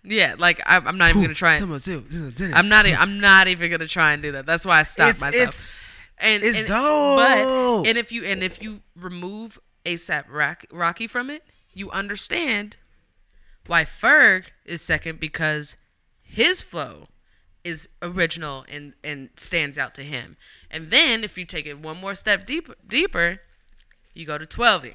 [0.04, 1.56] Yeah, like I, I'm not even gonna try.
[1.56, 2.86] And, I'm not.
[2.86, 4.46] I'm not even gonna try and do that.
[4.46, 5.42] That's why I stopped It's- myself.
[5.42, 5.68] it's-
[6.20, 7.18] and it's and, dope.
[7.18, 10.26] But and if you and if you remove ASAP
[10.72, 12.76] Rocky from it, you understand
[13.68, 15.78] why Ferg is second because
[16.22, 17.08] his flow
[17.64, 20.38] is original and and stands out to him.
[20.72, 23.40] And then if you take it one more step deeper, deeper,
[24.14, 24.88] you go to 12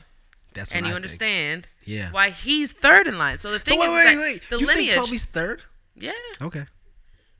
[0.54, 0.96] That's what and I you think.
[0.96, 2.10] understand Yeah.
[2.10, 3.38] why he's third in line.
[3.38, 4.42] So the So thing wait, is wait, wait.
[4.50, 5.62] the you lineage, think Toby's third?
[5.94, 6.12] yeah.
[6.40, 6.64] Okay.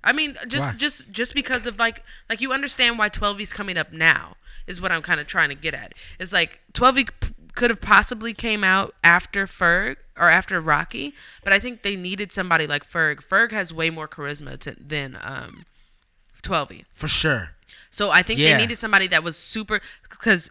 [0.05, 0.77] I mean, just Why?
[0.79, 4.37] just just because of like like you understand why Twelvyy's coming up now
[4.67, 5.95] is what I'm kind of trying to get at.
[6.19, 11.53] It's like 12E p- could have possibly came out after Ferg or after Rocky, but
[11.53, 13.17] I think they needed somebody like Ferg.
[13.17, 15.65] Ferg has way more charisma to, than um
[16.43, 16.85] Twelvyy.
[16.93, 17.51] For sure.
[17.91, 18.53] So I think Yeah.
[18.53, 20.51] they needed somebody that was super because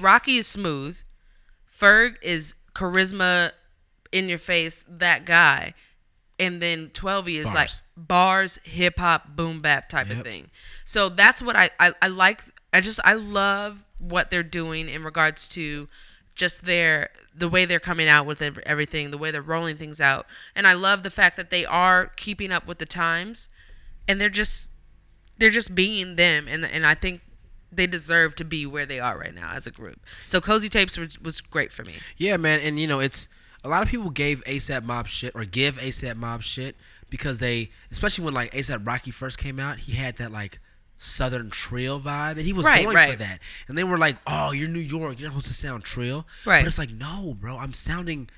[0.00, 1.00] Rocky is smooth,
[1.70, 3.52] Ferg is charisma
[4.12, 5.74] in your face, that guy,
[6.38, 7.82] and then Twelvyy is like Bars.
[7.96, 10.24] bars, hip hop, boom bap type of Yep.
[10.24, 10.50] thing.
[10.84, 12.42] So that's what I, I I like.
[12.72, 15.88] I just I love what they're doing in regards to
[16.38, 20.26] just their the way they're coming out with everything, the way they're rolling things out,
[20.56, 23.48] and I love the fact that they are keeping up with the times,
[24.08, 24.70] and they're just
[25.36, 27.20] they're just being them and and I think
[27.70, 30.00] they deserve to be where they are right now as a group.
[30.26, 31.94] So Cozy Tapes was, was great for me.
[32.16, 33.28] Yeah, man, and you know, it's
[33.62, 36.76] a lot of people gave ASAP Mob shit or give ASAP Mob shit
[37.10, 40.60] because they, especially when like ASAP Rocky first came out, he had that like
[40.98, 43.12] Southern trill vibe, and he was Right, going right.
[43.12, 43.40] for that.
[43.68, 46.60] And they were like, "Oh, you're New York, you're not supposed to sound trill." Right.
[46.62, 48.28] But it's like, no, bro, I'm sounding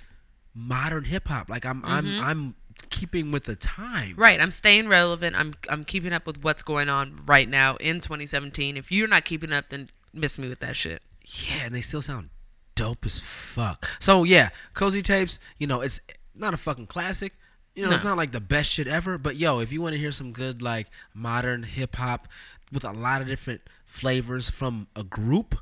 [0.55, 1.49] modern hip hop.
[1.49, 2.55] Like I'm, I'm, I'm
[2.91, 4.13] keeping with the times.
[4.13, 4.21] Mm-hmm.
[4.21, 5.37] Right, I'm staying relevant.
[5.39, 8.77] I'm I'm keeping up with what's going on right now in 2017.
[8.77, 11.03] If you're not keeping up, then miss me with that shit.
[11.25, 12.31] Yeah, and they still sound
[12.75, 13.87] dope as fuck.
[13.99, 15.39] So yeah, cozy tapes.
[15.59, 16.01] You know, it's
[16.35, 17.35] not a fucking classic.
[17.75, 19.17] You know, it's not like the best shit ever.
[19.19, 22.29] But yo, if you want to hear some good like modern hip hop
[22.73, 25.55] with a lot of different flavors from a group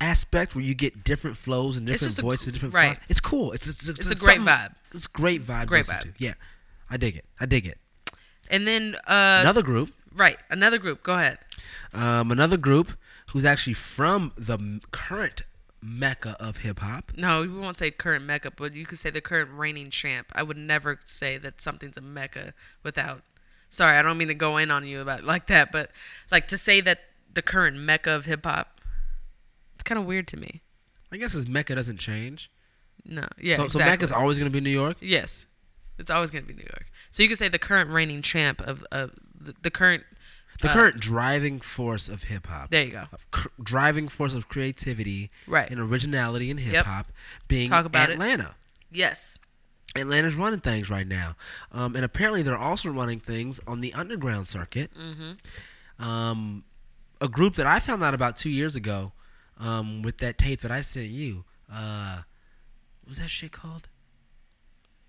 [0.00, 2.96] aspect where you get different flows and different just a- voices, different right.
[2.96, 3.52] flows, it's cool.
[3.52, 4.74] It's it's, It's a great vibe.
[4.92, 5.66] It's a great vibe.
[5.66, 6.00] Great vibe.
[6.00, 6.12] To.
[6.18, 6.34] Yeah,
[6.90, 7.24] I dig it.
[7.38, 7.78] I dig it.
[8.48, 9.90] And then uh Another group.
[10.14, 11.02] right, another group.
[11.02, 11.38] Go ahead.
[11.92, 12.92] Um, another group
[13.28, 15.42] who's actually from the current
[15.82, 17.12] mecca of hip hop.
[17.16, 20.32] No, we won't say current mecca, but you could say the current reigning champ.
[20.34, 23.22] I would never say that something's a mecca without.
[23.70, 25.90] Sorry, I don't mean to go in on you about like that, but
[26.30, 27.00] like to say that
[27.32, 28.80] the current mecca of hip hop,
[29.74, 30.62] it's kind of weird to me.
[31.12, 32.50] I guess his mecca doesn't change.
[33.04, 33.68] No, yeah, so, exactly.
[33.68, 34.96] so Mecca's always gonna be New York.
[35.00, 35.46] yes,
[35.98, 36.90] it's always gonna be New York.
[37.10, 40.04] So you could say the current reigning champ of of the, the current.
[40.60, 42.70] The uh, current driving force of hip hop.
[42.70, 43.04] There you go.
[43.62, 45.70] Driving force of creativity Right.
[45.70, 47.06] and originality in hip hop
[47.48, 48.14] being Talk about it.
[48.14, 48.54] Atlanta.
[48.90, 49.38] Yes.
[49.96, 51.34] Atlanta's running things right now,
[51.72, 54.90] um, and apparently they're also running things on the underground circuit.
[54.94, 56.04] Mm-hmm.
[56.04, 56.64] Um,
[57.20, 59.12] a group that I found out about two years ago,
[59.58, 61.44] um, with that tape that I sent you.
[61.72, 62.22] Uh,
[63.06, 63.88] was that shit called?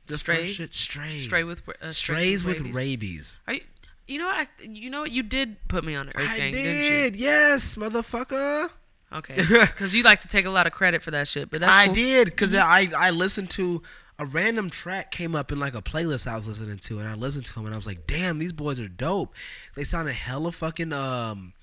[0.08, 0.48] The Stray?
[0.48, 0.74] shit?
[0.74, 1.24] Strays.
[1.26, 2.76] Stray with, uh, Strays with rabies.
[2.76, 3.40] rabies.
[3.48, 3.62] Are you?
[4.08, 4.36] You know what?
[4.36, 5.12] I, you know what?
[5.12, 8.70] You did put me on Earth I Gang, did, didn't yes, motherfucker.
[9.14, 9.36] Okay.
[9.50, 11.86] Because you like to take a lot of credit for that shit, but that's I
[11.86, 11.96] cool.
[11.96, 13.82] did because I I listened to
[14.18, 17.16] a random track came up in like a playlist I was listening to, and I
[17.16, 19.34] listened to them, and I was like, damn, these boys are dope.
[19.76, 21.54] They sounded hella fucking um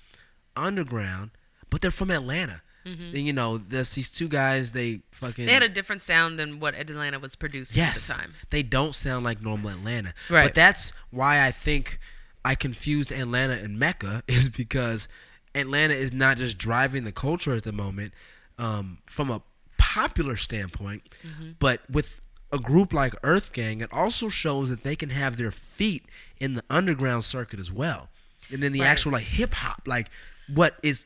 [0.55, 1.31] underground,
[1.69, 2.61] but they're from Atlanta.
[2.85, 4.71] And you know, there's these two guys.
[4.71, 5.45] They fucking Mm-hmm.
[5.45, 8.33] They had a different sound than what Atlanta was producing yes, at the time.
[8.49, 10.15] they don't sound like normal Atlanta.
[10.27, 10.45] Right.
[10.45, 11.99] But that's why I think
[12.45, 15.07] I confused Atlanta and Mecca is because
[15.55, 18.13] Atlanta is not just driving the culture at the moment
[18.57, 19.41] um, from a
[19.77, 21.51] popular standpoint, Mm-hmm.
[21.59, 22.21] but with
[22.51, 26.05] a group like Earth Gang, it also shows that they can have their feet
[26.39, 28.09] in the underground circuit as well,
[28.51, 28.87] and in the Right.
[28.87, 30.09] actual like hip hop, like
[30.53, 31.05] what is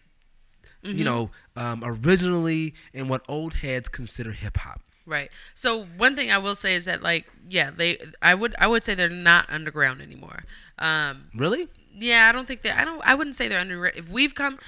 [0.84, 0.98] Mm-hmm.
[0.98, 4.82] you know, um, originally and what old heads consider hip hop.
[5.06, 5.30] Right.
[5.54, 8.84] So one thing I will say is that like yeah, they I would I would
[8.84, 10.44] say they're not underground anymore.
[10.80, 11.68] Um Really?
[11.94, 14.60] yeah, I don't think they I don't I wouldn't say they're under if we've come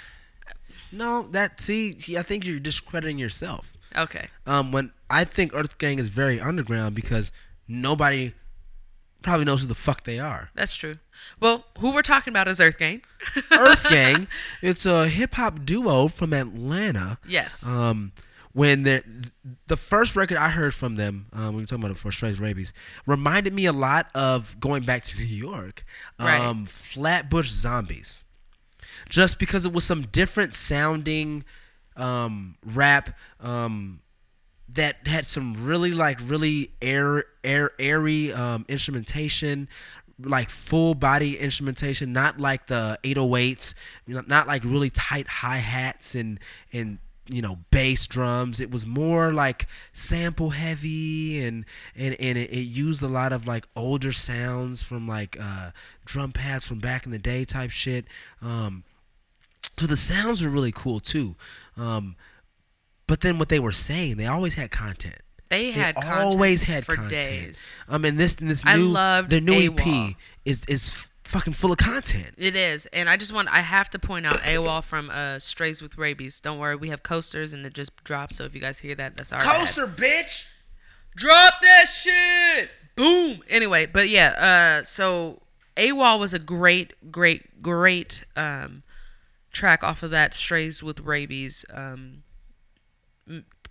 [0.92, 3.74] No, that see, I think you're discrediting yourself.
[3.96, 4.28] okay.
[4.46, 7.32] Um, when I think Earth Gang is very underground because
[7.68, 8.34] nobody
[9.24, 10.50] probably knows who the fuck they are.
[10.54, 10.98] That's true.
[11.40, 13.02] Well, who we're talking about is Earth Gang.
[13.52, 14.28] Earth Gang,
[14.62, 17.18] it's a hip hop duo from Atlanta.
[17.28, 17.66] yes.
[17.66, 18.12] Um,
[18.56, 19.04] when the
[19.68, 22.40] the first record I heard from them, um, we were talking about it for Strays
[22.40, 22.72] Rabies,
[23.06, 25.84] reminded me a lot of going back to New York,
[26.18, 26.40] Right.
[26.40, 28.24] um, Flatbush Zombies,
[29.10, 31.44] just because it was some different sounding
[31.98, 33.10] um, rap
[33.42, 34.00] um,
[34.70, 39.68] that had some really like really air air airy um, instrumentation
[40.18, 43.74] like full body instrumentation not like the 808s
[44.08, 46.40] not like really tight hi-hats and
[46.72, 52.52] and you know bass drums it was more like sample heavy and and, and it,
[52.52, 55.72] it used a lot of like older sounds from like uh
[56.06, 58.06] drum pads from back in the day type shit
[58.42, 58.84] um
[59.78, 61.36] so the sounds were really cool too
[61.78, 62.16] um
[63.08, 66.64] but then what they were saying they always had content they they had content always
[66.64, 67.24] had for content.
[67.24, 67.66] days.
[67.88, 70.10] Um, and this and this I new loved their new AWOL.
[70.10, 72.32] EP is is fucking full of content.
[72.38, 75.82] It is, and I just want I have to point out AWOL from uh, Strays
[75.82, 76.40] with Rabies.
[76.40, 78.36] Don't worry, we have coasters and it just dropped.
[78.36, 79.48] So if you guys hear that, that's our bad.
[79.88, 80.46] bitch.
[81.16, 82.70] Drop that shit.
[82.96, 83.42] Boom.
[83.50, 85.42] Anyway, but yeah, uh so
[85.78, 88.84] AWOL was a great, great, great um
[89.52, 92.24] track off of that Strays with Rabies um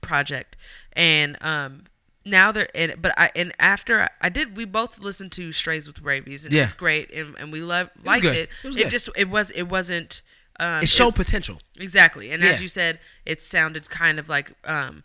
[0.00, 0.56] project.
[0.92, 1.84] And um
[2.24, 5.86] now they're in but I and after I, I did we both listened to Strays
[5.86, 6.62] with Rabies and Yeah.
[6.64, 8.48] it's great and, and we love liked it.
[8.64, 10.22] It It, just it was it wasn't
[10.60, 11.58] um It showed potential.
[11.78, 12.30] Exactly.
[12.30, 15.02] And as you said, it sounded kind of like um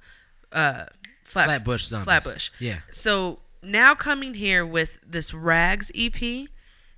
[0.52, 0.86] uh
[1.24, 2.06] flat, Flatbush Zombies.
[2.06, 2.50] Flatbush.
[2.60, 2.80] Yeah.
[2.92, 6.48] So now coming here with this Rags EP,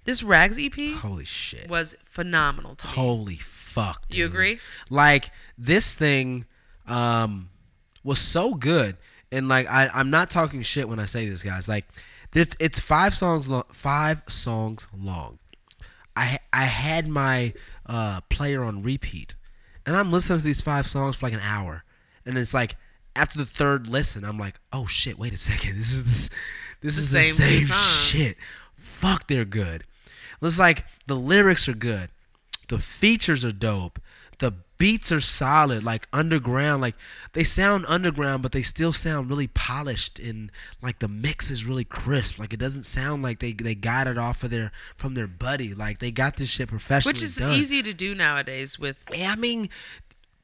[0.04, 1.68] this Rags EP Holy shit.
[1.70, 2.94] was phenomenal to me.
[2.94, 4.04] Holy fuck.
[4.10, 4.60] You agree?
[4.90, 6.46] Like this thing
[6.88, 7.50] um
[8.04, 8.98] was so good.
[9.32, 11.68] And like I I'm not talking shit when I say this guys.
[11.70, 11.86] Like
[12.32, 15.40] this it's five songs long, five songs long.
[16.16, 17.54] I I had my
[17.86, 19.36] uh player on repeat.
[19.86, 21.84] And I'm listening to these five songs for like an hour.
[22.26, 22.76] And it's like
[23.16, 25.76] after the third listen, I'm like, "Oh shit, wait a second.
[25.78, 26.30] This is this
[26.82, 27.78] this is the same same song.
[27.78, 28.38] shit.
[28.76, 29.84] Fuck, they're good."
[30.42, 32.10] It's like the lyrics are good.
[32.68, 34.00] The features are dope.
[34.40, 36.82] The beats are solid, like underground.
[36.82, 36.96] Like
[37.34, 41.84] they sound underground, but they still sound really polished and like the mix is really
[41.84, 42.40] crisp.
[42.40, 45.76] Like it doesn't sound like they they got it off of their from their buddy.
[45.76, 47.52] Like they got this shit professionally Which is done.
[47.54, 49.70] easy to do nowadays with Yeah, I mean,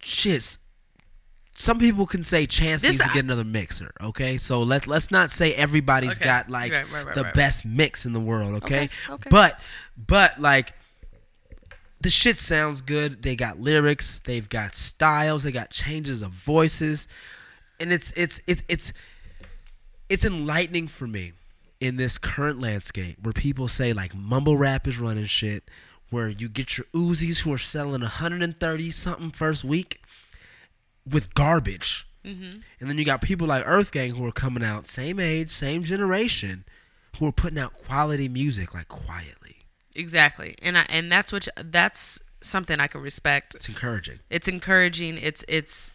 [0.02, 0.58] shit.
[1.60, 3.92] Some people can say Chance This- needs to get another mixer.
[4.00, 6.26] Okay, so let let's not say everybody's Okay.
[6.26, 8.54] got like Right, right, right, the best mix in the world.
[8.64, 9.30] Okay, Okay, okay.
[9.32, 9.60] but
[9.98, 10.74] but like
[12.02, 13.24] the shit sounds good.
[13.24, 14.20] They got lyrics.
[14.20, 15.44] They've got styles.
[15.44, 17.08] They got changes of voices,
[17.80, 18.94] and it's it's it's it's
[20.10, 21.34] it's enlightening for me
[21.80, 25.64] in this current landscape where people say like mumble rap is running shit,
[26.10, 30.02] where you get your Uzis who are selling 130 something first week
[31.10, 32.08] with garbage.
[32.26, 32.60] Mm-hmm.
[32.80, 35.84] And then you got people like Earth Gang who are coming out, same age, same
[35.84, 36.66] generation,
[37.18, 39.34] who are putting out quality music like quietly.
[39.98, 40.56] Exactly.
[40.62, 43.56] And I and that's what that's something I can respect.
[43.56, 44.20] It's encouraging.
[44.30, 45.18] It's encouraging.
[45.18, 45.94] It's it's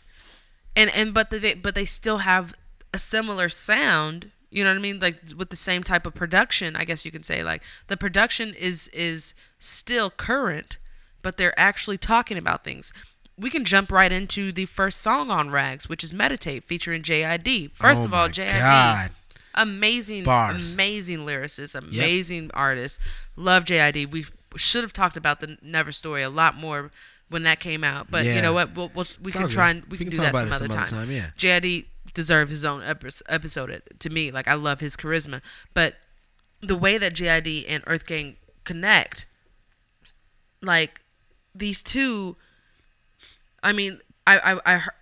[0.76, 2.54] and and but they but they still have
[2.92, 4.30] a similar sound.
[4.50, 4.98] You know what I mean?
[4.98, 7.42] Like with the same type of production, I guess you can say.
[7.42, 10.78] Like the production is is still current,
[11.22, 12.92] but they're actually talking about things.
[13.38, 17.72] We can jump right into the first song on Rags, which is "Meditate" featuring JID.
[17.72, 19.10] First Oh of all, JID, God.
[19.54, 20.74] Amazing, Bars.
[20.74, 23.00] amazing lyricist, amazing artist.
[23.36, 24.10] Love JID.
[24.10, 26.90] We should have talked about the Never story a lot more
[27.28, 28.74] when that came out, but you know what?
[28.74, 30.56] We'll, we'll, we It's can try and we, We can, can do that some other
[30.56, 30.78] some time.
[30.78, 34.30] other time, JID deserves his own episode uh, to me.
[34.30, 35.40] Like I love his charisma,
[35.72, 35.94] but
[36.60, 39.26] the way that JID and Earth Gang connect,
[40.60, 41.00] like
[41.54, 42.36] these two.
[43.62, 44.94] I mean, I I, I heard,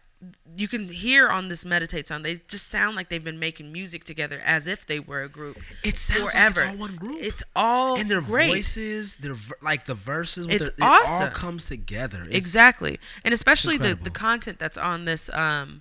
[0.56, 4.04] you can hear on this meditate song they just sound like they've been making music
[4.04, 6.60] together as if they were a group It sounds forever.
[6.60, 7.18] like it's all one group.
[7.22, 8.48] It's all and their great.
[8.48, 12.24] voices, their like the verses, with It's their, it all comes together.
[12.26, 15.78] It's, exactly and especially the, the content that's on this um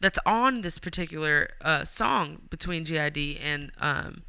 [0.00, 4.22] that's on this particular uh song between JID and um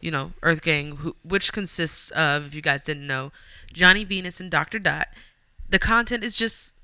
[0.00, 3.32] you know earth gang who, which consists of if you guys didn't know
[3.72, 5.08] johnny venus and Doctur Dot
[5.68, 6.75] the content is just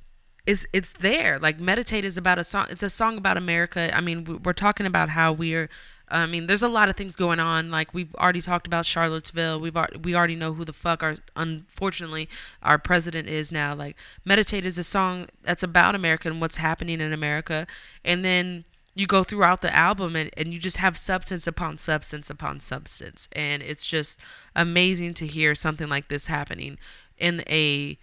[0.47, 1.39] it's it's there.
[1.39, 2.67] Like meditate is about a song.
[2.71, 3.95] It's a song about America.
[3.97, 5.69] I mean, we- we're talking about how we're.
[6.09, 7.71] I mean, there's a lot of things going on.
[7.71, 9.59] Like we've already talked about Charlottesville.
[9.61, 12.29] We've al- we already know who the fuck our unfortunately
[12.63, 13.75] our president is now.
[13.75, 17.67] Like meditate is a song that's about America and what's happening in America,
[18.05, 22.29] and then you go throughout the album and, and you just have substance upon substance
[22.29, 24.19] upon substance and it's just
[24.55, 26.79] amazing to hear something like this happening
[27.17, 27.97] in a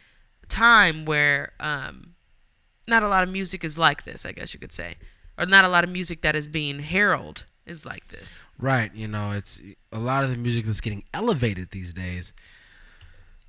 [0.48, 2.16] time where um,
[2.90, 4.96] not a lot of music is like this i guess you could say
[5.38, 8.94] or not a lot of music that is being heralded is like this Right.
[8.94, 9.62] You know, it's
[9.94, 12.34] a lot of the music that's getting elevated these days.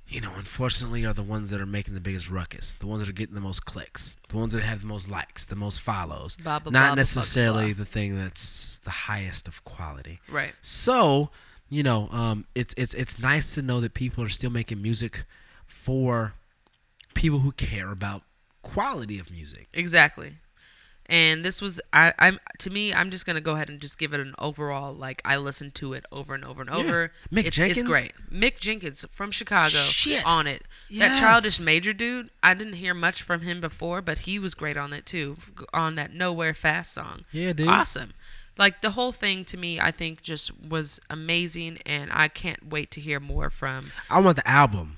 [0.07, 3.09] You know, unfortunately, are the ones that are making the biggest ruckus, the ones that
[3.09, 6.35] are getting the most clicks, the ones that have the most likes, the most follows.
[6.37, 10.19] Blah, blah, Not blah, necessarily the thing that's the highest of quality.
[10.29, 11.29] right So,
[11.69, 15.23] you know, um, it's it's it's nice to know that people are still making music
[15.67, 16.35] for
[17.15, 18.21] people who care about
[18.61, 19.67] quality of music.
[19.73, 20.35] exactly
[21.11, 24.13] and this was I, I'm to me I'm just gonna go ahead and just give
[24.13, 27.11] it an overall like I listened to it over and over and over.
[27.31, 27.79] Mick it's, Jenkins?
[27.79, 28.13] it's great.
[28.31, 30.25] Mick Jenkins from Chicago Shit.
[30.25, 30.63] on it.
[30.89, 31.09] Yes.
[31.09, 32.29] That childish major dude.
[32.41, 35.35] I didn't hear much from him before, but he was great on it too.
[35.73, 37.25] On that Nowhere Fast song.
[37.33, 37.67] Yeah, dude.
[37.67, 38.13] Awesome.
[38.57, 42.89] Like the whole thing to me, I think just was amazing, and I can't wait
[42.91, 43.91] to hear more from.
[44.09, 44.97] I want the album.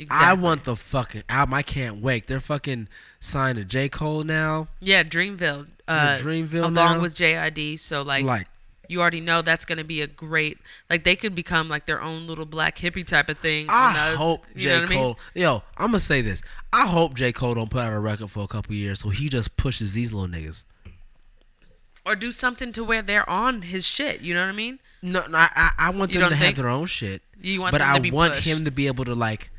[0.00, 0.26] Exactly.
[0.28, 1.52] I want the fucking album.
[1.52, 2.26] I can't wait.
[2.26, 2.88] They're fucking
[3.20, 3.90] signed to J.
[3.90, 4.68] Cole now.
[4.80, 5.66] Yeah, Dreamville.
[5.86, 7.00] Uh, Dreamville along now?
[7.00, 7.78] with JID.
[7.78, 8.46] So like, Like,
[8.88, 10.56] you already know that's gonna be a great.
[10.88, 13.66] Like they could become like their own little black hippie type of thing.
[13.68, 14.74] I the- hope J.
[14.74, 14.98] I mean?
[14.98, 15.18] Cole.
[15.34, 16.42] Yo, I'm gonna say this.
[16.72, 17.30] I hope J.
[17.32, 20.12] Cole don't put out a record for a couple years, so he just pushes these
[20.14, 20.64] little niggas.
[22.06, 24.22] or do something to where they're on his shit.
[24.22, 24.78] You know what I mean?
[25.02, 27.22] No, no I, I, want them to don't have their own shit.
[27.42, 28.46] You want but I want pushed.
[28.46, 29.50] him to be able to like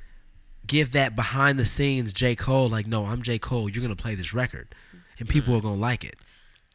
[0.68, 2.36] give that behind the scenes J.
[2.36, 2.70] Cole.
[2.70, 3.40] Like, no, I'm J.
[3.40, 3.70] Cole.
[3.70, 4.74] You're gonna play this record,
[5.20, 6.16] and people are gonna like it.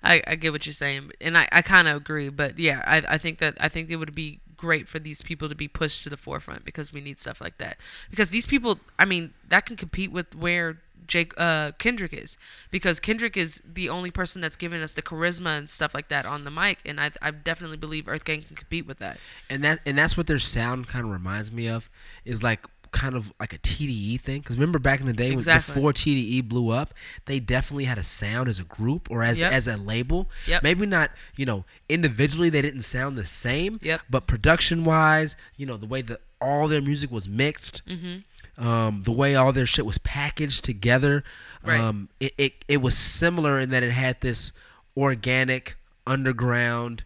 [0.03, 2.29] I, I get what you're saying, and I, I kind of agree.
[2.29, 5.49] But yeah, I, I think that I think it would be great for these people
[5.49, 7.77] to be pushed to the forefront because we need stuff like that.
[8.11, 12.37] Because these people, I mean, that can compete with where Jake uh, Kendrick is,
[12.71, 16.27] because Kendrick is the only person that's giving us the charisma and stuff like that
[16.27, 19.19] on the mic, and I, I definitely believe Earth Gang can compete with that.
[19.49, 21.89] and that and that's what their sound kind of reminds me of
[22.25, 25.45] is like kind of like a TDE thing because remember back in the day when
[25.45, 26.95] before TDE blew up
[27.27, 29.53] they definitely had a sound as a group or as Yep.
[29.53, 30.63] as a label Yep.
[30.63, 34.01] maybe not you know individually they didn't sound the same Yep.
[34.09, 38.67] but production wise you know the way that all their music was mixed Mm-hmm.
[38.67, 41.23] um, the way all their shit was packaged together
[41.63, 41.79] Right.
[41.81, 44.53] um, it, it, it was similar in that it had this
[44.97, 47.05] organic underground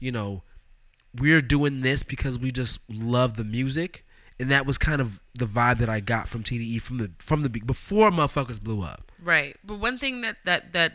[0.00, 0.42] you know
[1.16, 4.04] we're doing this because we just love the music
[4.40, 7.42] and that was kind of the vibe that I got from TDE from the from
[7.42, 9.10] the be- before motherfuckers blew up.
[9.22, 9.56] Right.
[9.64, 10.94] But one thing that that that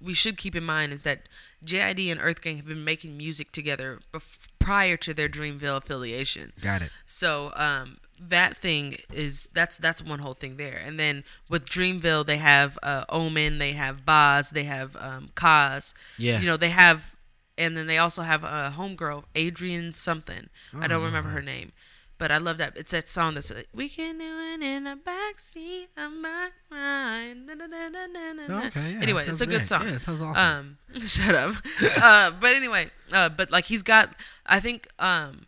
[0.00, 1.28] we should keep in mind is that
[1.64, 6.52] JID and Earth Gang have been making music together bef- prior to their Dreamville affiliation.
[6.60, 6.90] Got it.
[7.06, 10.80] So um, that thing is that's that's one whole thing there.
[10.84, 15.94] And then with Dreamville, they have uh, Omen, they have Bas, they have um, Cozz.
[16.18, 16.40] Yeah.
[16.40, 17.16] You know they have,
[17.56, 20.48] and then they also have a homegirl, Adrian something.
[20.78, 21.72] I don't remember her name.
[22.16, 22.76] But I love that.
[22.76, 27.46] It's that song that's like, "We can do it in the backseat of my mind."
[27.46, 29.82] Na, na, na, na, na, na, na." Okay, yeah, anyway, it's a good song.
[29.86, 30.78] Yeah, it sounds awesome.
[30.92, 31.56] Um, shut up.
[32.00, 34.14] uh, but anyway, uh, but like he's got,
[34.46, 35.46] I think, um,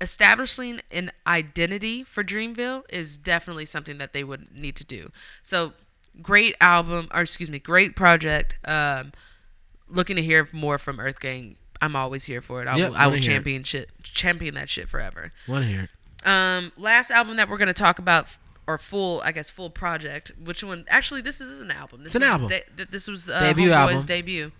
[0.00, 5.10] establishing an identity for Dreamville is definitely something that they would need to do.
[5.42, 5.72] So,
[6.22, 8.56] great album, or excuse me, great project.
[8.64, 9.12] Um,
[9.88, 11.56] looking to hear more from Earth Gang.
[11.82, 12.68] I'm always here for it.
[12.68, 13.24] I Yep, will, I will hear it.
[13.24, 15.32] champion shit, champion that shit forever.
[15.46, 15.90] Want to hear it?
[16.24, 18.28] Um, last album that we're gonna talk about,
[18.66, 20.32] or full, I guess, full project.
[20.42, 20.84] Which one?
[20.88, 22.00] Actually, this is an album.
[22.04, 22.48] This It's an is album.
[22.48, 24.06] de- th- this was uh, Debut Homeboy's album.
[24.06, 24.52] debut.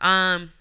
[0.00, 0.52] Um,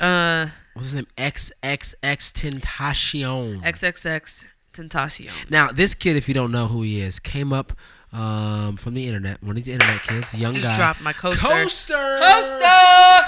[0.00, 1.06] uh, What's his name?
[1.16, 3.62] XXXTentacion.
[3.62, 5.50] XXX Tentacion.
[5.50, 7.72] now, this kid, if you don't know who he is, came up
[8.12, 9.40] um, from the internet.
[9.42, 10.76] One of these internet kids, young Just guy.
[10.76, 11.40] dropped my coaster.
[11.46, 12.18] Coaster.
[12.20, 13.20] Coaster.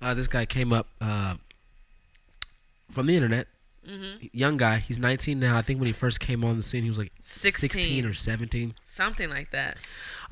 [0.00, 1.34] Uh, this guy came up uh,
[2.90, 3.46] from the internet.
[3.88, 4.26] Mm-hmm.
[4.32, 4.78] Young guy.
[4.78, 5.56] He's 19 now.
[5.56, 7.68] I think when he first came on the scene, he was like 16.
[7.70, 8.74] 16 or 17.
[8.84, 9.76] Something like that.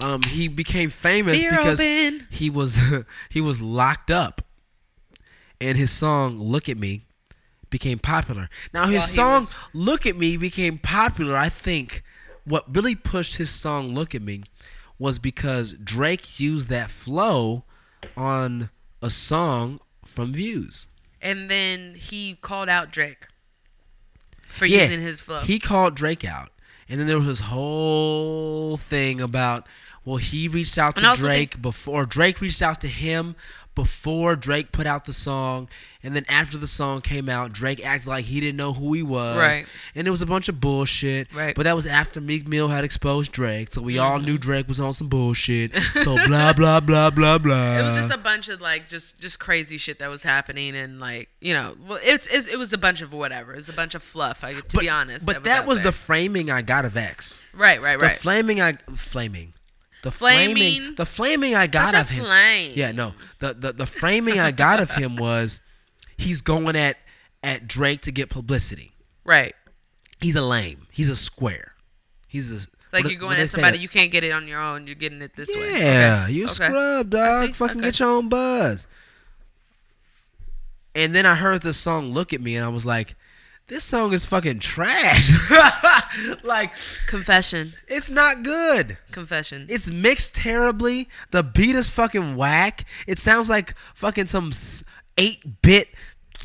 [0.03, 2.27] Um, he became famous Beer because open.
[2.31, 2.79] he was
[3.29, 4.43] he was locked up,
[5.61, 7.07] and his song "Look at Me"
[7.71, 8.49] became popular.
[8.73, 11.37] Now his he song was- "Look at Me" became popular.
[11.37, 12.03] I think
[12.45, 14.43] what really pushed his song "Look at Me"
[14.99, 17.65] was because Drake used that flow
[18.17, 18.71] on
[19.03, 20.87] a song from Views.
[21.23, 23.27] And then he called out Drake
[24.51, 25.41] for Yeah, using his flow.
[25.41, 26.51] He called Drake out.
[26.89, 29.67] And then there was this whole thing about,
[30.05, 33.37] Well, he reached out to Drake think- before Drake reached out to him
[33.75, 35.69] before Drake put out the song,
[36.03, 39.03] and then after the song came out, Drake acted like he didn't know who he
[39.03, 39.67] was, Right.
[39.95, 41.55] And it was a bunch of bullshit, Right.
[41.55, 44.27] But that was after Meek Mill had exposed Drake, so we all Mm-hmm.
[44.27, 45.73] knew Drake was on some bullshit.
[46.01, 47.79] So blah blah blah blah blah.
[47.79, 50.99] It was just a bunch of like just just crazy shit that was happening and
[51.01, 53.73] like you know well it's, it's it was a bunch of whatever it was a
[53.73, 56.85] bunch of fluff I, to but, be honest But that was, the framing I got
[56.85, 57.43] of X.
[57.55, 59.53] right right The right flaming I flaming.
[60.03, 60.57] The Flaming.
[60.57, 62.25] flaming the flaming I got of him.
[62.25, 62.73] flame.
[62.75, 63.13] Yeah, no.
[63.39, 65.61] The, the the framing I got of him was
[66.17, 66.97] he's going at
[67.43, 68.93] at Drake to get publicity.
[69.25, 69.55] right
[70.21, 70.87] He's a lame.
[70.91, 71.75] He's a square.
[72.29, 73.61] He's a like what- you're going at say?
[73.61, 76.33] somebody you can't get it on your own you're getting it this way Yeah, Okay.
[76.33, 76.53] you Okay.
[76.55, 77.55] scrub, dog.
[77.55, 77.87] Fucking Okay.
[77.89, 78.87] get your own buzz.
[80.95, 83.15] And then I heard the song "Look at Me" and I was like,
[83.71, 85.31] "This song is fucking trash.
[86.43, 86.73] like,
[87.07, 91.09] confession it's not good." confession It's mixed terribly.
[91.31, 92.85] The beat is fucking whack.
[93.07, 94.51] It sounds like fucking some
[95.17, 95.89] 8 bit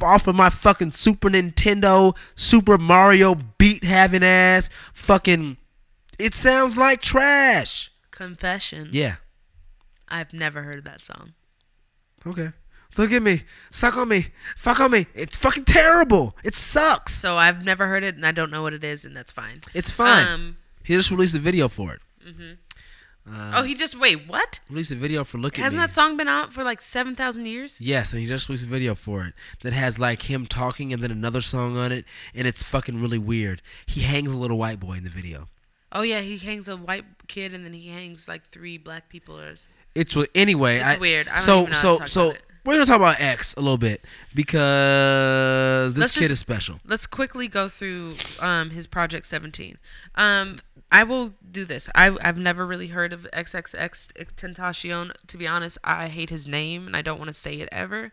[0.01, 4.69] off of my fucking Super Nintendo Super Mario beat having ass.
[4.93, 5.57] Fucking.
[6.19, 7.91] It sounds like trash.
[8.11, 9.15] confession Yeah.
[10.07, 11.33] I've never heard that song
[12.25, 12.51] Okay.
[12.97, 13.43] Look at me.
[13.69, 14.27] Suck on me.
[14.55, 15.07] Fuck on me.
[15.13, 16.35] It's fucking terrible.
[16.43, 17.13] It sucks.
[17.13, 19.61] so I've never heard it and I don't know what it is and that's fine
[19.73, 20.27] It's fine.
[20.27, 22.01] um he just released a video for it.
[22.25, 22.53] mm-hmm
[23.27, 25.85] oh he just wait what Released a video for Look at hasn't Me.
[25.87, 28.69] that song been out for like seven thousand years Yes, and he just released a
[28.69, 29.33] video for it
[29.63, 33.17] that has like him talking and then another song on it, and it's fucking really
[33.17, 33.63] weird.
[33.87, 35.47] He hangs a little white boy in the video.
[35.91, 39.39] Oh yeah, he hangs a white kid and then he hangs like three black people.
[39.39, 39.55] Or
[39.95, 40.75] It's wa- anyway.
[40.75, 41.27] It's I, weird.
[41.27, 42.33] I don't so even know how so so.
[42.65, 44.03] We're gonna talk about X a little bit
[44.33, 46.79] because this Let's kid just- is special.
[46.85, 49.77] let's quickly go through um, his Project Seventeen.
[50.15, 50.57] Um,
[50.91, 51.89] I will do this.
[51.95, 55.11] I I've never really heard of XXX Tentacion.
[55.27, 58.11] To be honest, I hate his name and I don't want to say it ever.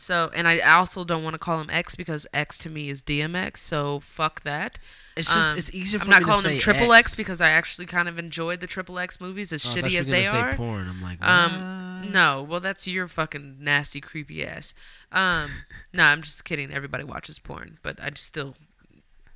[0.00, 3.02] So and I also don't want to call him X because X to me is
[3.02, 3.58] DMX.
[3.58, 4.78] So fuck that.
[5.14, 7.08] It's just Um, it's easier for I'm not calling him Triple X.
[7.08, 10.06] X because I actually kind of enjoyed the Triple X movies as Oh, shitty as
[10.06, 10.54] they say are.
[10.54, 10.88] porn.
[10.88, 14.72] I'm like, Um, no, well, that's your fucking nasty, creepy ass.
[15.12, 15.50] Um,
[15.92, 16.72] no, I'm just kidding.
[16.72, 18.54] Everybody watches porn, but I just still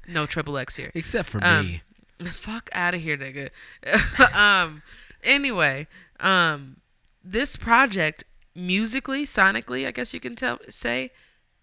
[0.08, 0.90] no triple X here.
[0.94, 1.82] except for um, me.
[2.24, 3.50] Fuck out of here, nigga.
[4.34, 4.82] um,
[5.22, 5.88] anyway,
[6.20, 6.76] um,
[7.22, 8.24] this project
[8.54, 11.10] musically, sonically, I guess you can tell say,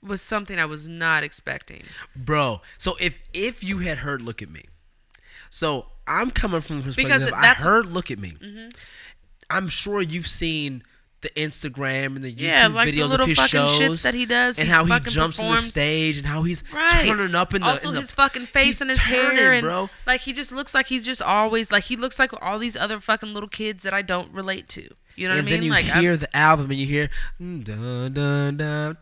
[0.04, 1.84] was something I was not expecting.
[2.16, 2.62] bro.
[2.78, 4.64] So if if you had heard "Look at Me,"
[5.50, 8.70] so I'm coming from the perspective Because of I heard "Look at Me." Mm-hmm.
[9.50, 10.84] I'm sure you've seen
[11.22, 14.26] the Instagram and the YouTube Yeah, like the videos little of his shows that he
[14.26, 14.58] does.
[14.58, 17.06] and how he jumps on the stage and how he's Right.
[17.06, 19.90] turning up in the also in the, his fucking face and his hair and bro.
[20.08, 23.00] like he just looks like he's just always like he looks like all these other
[23.00, 24.96] fucking little kids that I don't relate to.
[25.16, 25.64] You know and what I then mean?
[25.68, 27.10] you like I'm- hear the album and you hear
[27.40, 28.98] dun, dun, dun,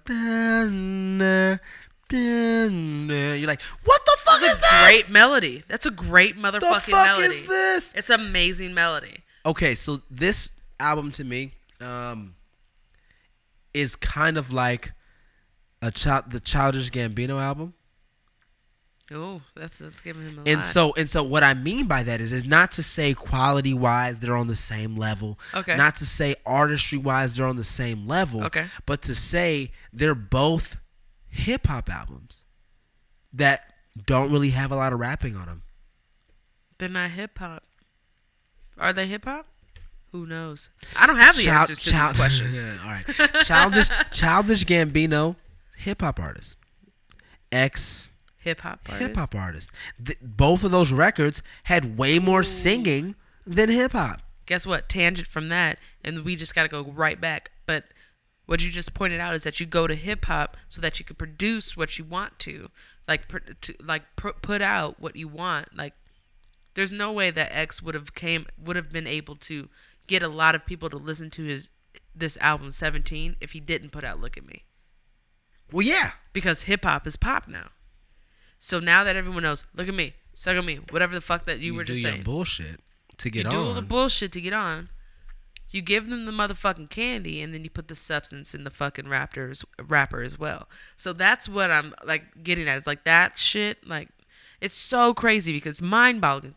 [2.10, 5.64] dun, you're like what the fuck is a this great melody.
[5.68, 7.24] That's a great motherfucking the fuck melody.
[7.26, 9.18] is this It's amazing melody.
[9.45, 12.36] okay so this album to me um
[13.74, 14.93] is kind of like
[15.82, 17.74] a child the childish gambino album
[19.12, 20.66] Oh, that's that's giving him a and lot.
[20.66, 24.20] so and so what i mean by that is is not to say quality wise
[24.20, 25.76] they're on the same level Okay.
[25.76, 28.68] not to say artistry wise they're on the same level Okay.
[28.86, 30.78] but to say they're both
[31.28, 32.43] hip-hop albums
[33.34, 33.74] that
[34.05, 35.64] don't really have a lot of rapping on them
[36.78, 37.64] they're not hip hop.
[38.78, 39.45] Are they hip hop?
[40.14, 40.70] Who knows?
[40.95, 42.64] I don't have the Child- answers to child- these questions.
[42.84, 43.05] all right
[43.45, 45.36] childish childish gambino
[45.78, 46.57] hip-hop artist
[47.51, 49.08] ex Hip hop artists.
[49.08, 49.70] hip hop artist.
[50.04, 53.16] Th- both of those records had way more singing
[53.46, 54.22] than hip hop.
[54.46, 54.88] guess what?
[54.90, 57.52] Tangent from that, and we just got to go right back.
[57.66, 57.86] But
[58.46, 61.06] what you just pointed out is that you go to hip hop so that you
[61.06, 62.70] can produce what you want to,
[63.08, 65.76] like pr- to, like pr- put out what you want.
[65.78, 65.94] Like,
[66.76, 69.70] there's no way that X would have came would have been able to
[70.08, 71.70] get a lot of people to listen to his
[72.16, 74.64] this album 17 if he didn't put out Look at Me
[75.72, 77.70] Well, yeah, because hip hop is pop now.
[78.60, 81.60] So now that everyone knows, look at me, suck on me, whatever the fuck that
[81.60, 82.24] you, were do just saying.
[82.24, 82.82] bullshit
[83.18, 83.86] to get you do all the on.
[83.86, 84.89] bullshit to get on.
[85.72, 89.05] You give them the motherfucking candy, and then you put the substance in the fucking
[89.05, 90.68] raptors rapper as well.
[90.97, 92.78] So that's what I'm like getting at.
[92.78, 93.88] It's like that shit.
[93.88, 94.10] Like
[94.62, 96.55] it's so crazy because mind boggling.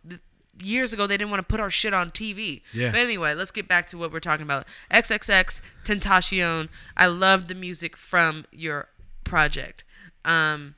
[0.62, 2.62] Years ago, they didn't want to put our shit on TV.
[2.72, 2.90] Yeah.
[2.90, 4.66] But anyway, let's get back to what we're talking about.
[4.90, 6.68] XXX Tentacion.
[6.96, 8.88] I love the music from your
[9.24, 9.84] project.
[10.24, 10.74] Um,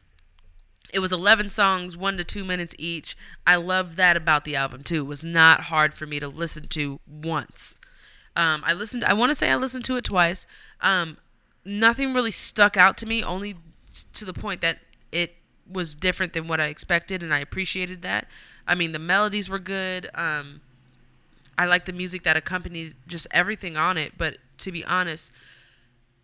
[0.95, 3.17] It was 11 songs, 1 to 2 minutes each.
[3.45, 5.01] I loved that about the album too.
[5.01, 7.77] It was not hard for me to listen to once.
[8.37, 10.47] Um, I listened I want to say I listened to it twice.
[10.81, 11.17] Um,
[11.65, 13.57] nothing really stuck out to me only
[14.13, 14.79] to the point that
[15.11, 15.35] it
[15.69, 18.29] was different than what I expected and I appreciated that.
[18.65, 20.09] I mean, the melodies were good.
[20.15, 20.61] Um,
[21.59, 25.33] I like the music that accompanied just everything on it, but to be honest,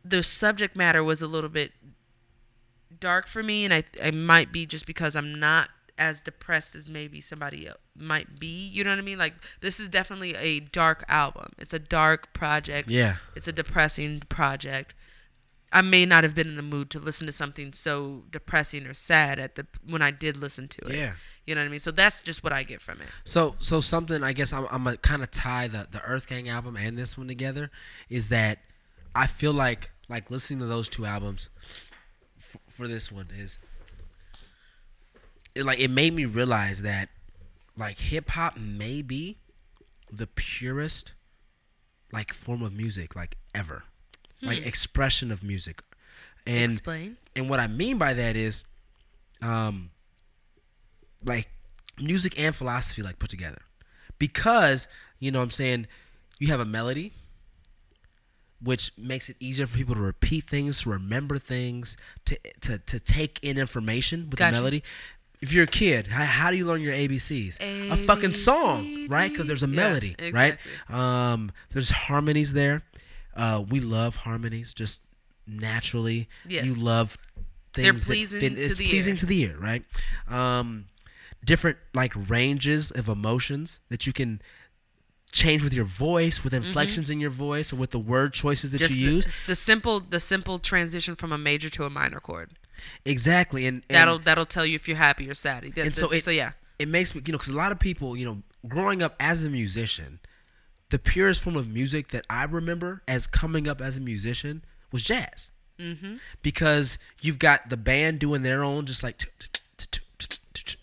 [0.04, 1.72] the subject matter was a little bit
[2.98, 5.70] dark for me, and I I might be just because I'm not
[6.00, 8.46] as depressed as maybe somebody might be.
[8.46, 9.18] You know what I mean?
[9.18, 11.52] Like this is definitely a dark album.
[11.58, 12.88] It's a dark project.
[12.88, 13.16] Yeah.
[13.36, 14.94] It's a depressing project.
[15.72, 18.94] I may not have been in the mood to listen to something so depressing or
[18.94, 20.96] sad at the when I did listen to it.
[20.96, 21.12] Yeah.
[21.46, 21.80] You know what I mean?
[21.80, 23.08] So that's just what I get from it.
[23.24, 26.48] So so something I guess I'm I'm gonna kind of tie the the Earth Gang
[26.48, 27.70] album and this one together
[28.08, 28.58] is that
[29.14, 31.50] I feel like like listening to those two albums
[32.54, 33.58] f- for this one is
[35.54, 37.08] it, like it made me realize that
[37.76, 39.38] like hip hop may be
[40.12, 41.12] the purest
[42.12, 43.84] like form of music like ever.
[44.42, 45.82] Like expression of music.
[46.46, 47.18] And Explain.
[47.36, 48.64] and what I mean by that is,
[49.42, 49.90] um,
[51.24, 51.50] like
[52.00, 53.60] music and philosophy like put together,
[54.18, 54.88] because
[55.18, 55.86] you know what I'm saying
[56.38, 57.12] you have a melody,
[58.62, 61.96] which makes it easier for people to repeat things, to remember things,
[62.26, 64.52] to to to take in information with Gotcha.
[64.52, 64.82] the melody.
[65.42, 67.60] If you're a kid, how, how do you learn your ABCs?
[67.62, 69.30] A A, fucking song, right?
[69.30, 70.58] Because there's a melody, Yeah, right?
[70.90, 72.82] Um, there's harmonies there.
[73.34, 75.00] Uh, we love harmonies just
[75.46, 76.28] naturally.
[76.46, 76.64] Yes.
[76.66, 77.16] You love
[77.72, 78.00] things They're that
[78.40, 78.54] fit.
[78.56, 79.18] to It's the pleasing ear.
[79.18, 79.82] to the ear, right?
[80.28, 80.86] Um,
[81.42, 84.42] different like ranges of emotions that you can
[85.32, 88.80] change with your voice, with inflections in your voice, or with the word choices that
[88.80, 88.88] Mm-hmm.
[88.88, 89.26] Just you the, use.
[89.46, 92.50] the simple the simple transition from a major to a minor chord.
[93.04, 95.64] Exactly, and, and That'll that'll tell you if you're happy or sad.
[95.74, 96.52] That- and so it so yeah.
[96.78, 99.44] it makes me you know because a lot of people you know growing up as
[99.44, 100.20] a musician
[100.90, 104.62] the purest form of music that i remember as coming up as a musician
[104.92, 106.16] was jazz mm-hmm.
[106.42, 109.22] because you've got the band doing their own just like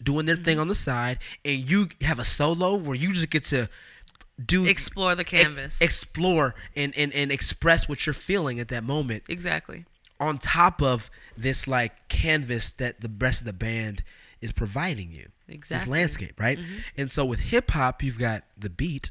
[0.01, 3.43] doing their thing on the side and you have a solo where you just get
[3.43, 3.69] to
[4.43, 5.81] do Explore the canvas.
[5.81, 9.85] explore and, and and express what you're feeling at that moment exactly.
[10.19, 14.03] on top of this like canvas that the rest of the band
[14.39, 15.27] is providing you.
[15.47, 15.83] This Exactly.
[15.83, 15.91] Mm-hmm.
[15.91, 16.59] landscape, right?
[16.95, 19.09] And so with hip hop, you've got the beat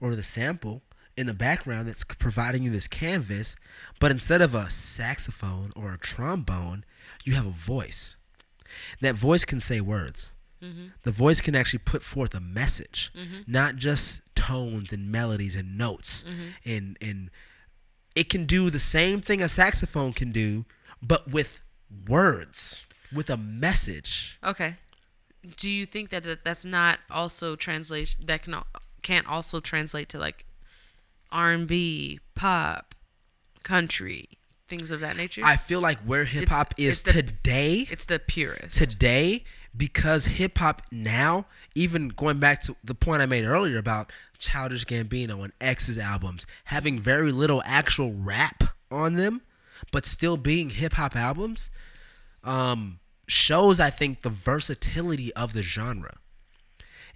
[0.00, 0.82] or the sample
[1.16, 3.56] in the background that's providing you this canvas,
[3.98, 6.84] but instead of a saxophone or a trombone,
[7.24, 8.16] you have a voice.
[9.00, 10.32] That voice can say words.
[10.62, 10.86] Mm-hmm.
[11.02, 13.50] The voice can actually put forth a message, mm-hmm.
[13.50, 16.50] not just tones and melodies and notes mm-hmm.
[16.64, 17.30] and and
[18.14, 20.64] it can do the same thing a saxophone can do,
[21.02, 21.62] but with
[22.08, 24.38] words, with a message.
[24.44, 24.76] Okay.
[25.56, 28.56] Do you think that, that that's not also translation that can
[29.02, 30.44] can't also translate to like
[31.32, 32.94] R and B, pop,
[33.62, 34.28] country,
[34.68, 35.42] things of that nature?
[35.44, 38.76] I feel like where hip hop is it's the- today, it's the purest.
[38.76, 39.44] today,
[39.76, 44.84] because hip hop now, even going back to the point I made earlier about Childish
[44.84, 49.42] Gambino and X's albums having very little actual rap on them,
[49.92, 51.70] but still being hip hop albums,
[52.42, 52.98] um,
[53.28, 56.16] shows I think the versatility of the genre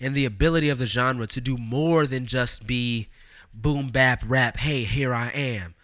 [0.01, 3.09] and the ability of the genre to do more than just be
[3.53, 4.59] boom bap rap.
[4.59, 5.75] Hey, here I am.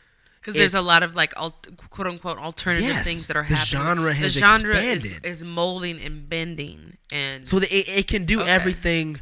[0.40, 3.54] Because there's a lot of like alt, quote unquote alternative Yes, things that are the
[3.54, 3.80] happening.
[3.82, 5.30] genre has the genre is, expanded.
[5.30, 8.50] is molding and bending and So that it, it can do Okay.
[8.50, 9.20] everything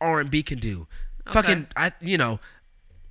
[0.00, 0.86] R and B can do.
[1.28, 1.32] Okay.
[1.40, 2.38] Fucking, I you know,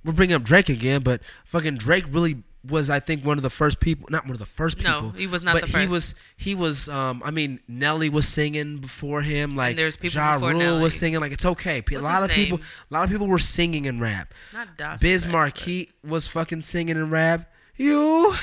[0.04, 3.50] we're bringing up Drake again, but fucking Drake really was, I think, one of the
[3.50, 4.06] first people.
[4.10, 5.02] Not one of the first people.
[5.02, 6.14] No, he was not but the he was.
[6.36, 6.88] He was.
[6.88, 9.56] Um, I mean, Nelly was singing before him.
[9.56, 10.82] Like there's people Ja before Rule Nelly.
[10.82, 11.20] was singing.
[11.20, 11.80] Like it's okay.
[11.80, 12.60] P- A What's lot of his people.
[12.90, 14.34] A lot of people were singing and rap.
[14.52, 17.50] not Das Biz Markie was fucking singing and rap.
[17.76, 18.34] You,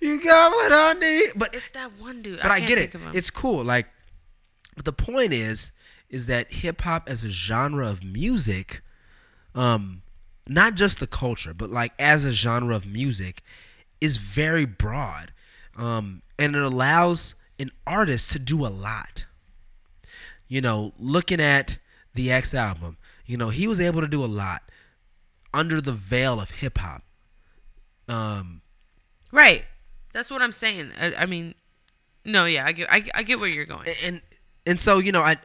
[0.00, 1.28] you got what I need.
[1.36, 2.40] But It's that one dude.
[2.42, 2.94] but I, can't get it.
[3.14, 3.64] It's cool.
[3.64, 3.86] Like,
[4.76, 5.72] but the point is,
[6.10, 8.82] is that hip hop as a genre of music,
[9.54, 10.02] um,
[10.48, 13.42] not just the culture, but like as a genre of music,
[14.00, 15.32] is very broad,
[15.76, 19.26] um, and it allows an artist to do a lot.
[20.46, 21.78] You know, looking at
[22.14, 22.96] the X album,
[23.26, 24.62] you know, he was able to do a lot
[25.52, 27.02] under the veil of hip hop.
[28.08, 28.62] Um,
[29.32, 29.64] right.
[30.12, 30.92] That's what I'm saying.
[30.98, 31.54] I, I mean,
[32.24, 33.86] no, yeah, I get, I, I get where you're going.
[34.02, 34.22] and
[34.68, 35.36] and so you know I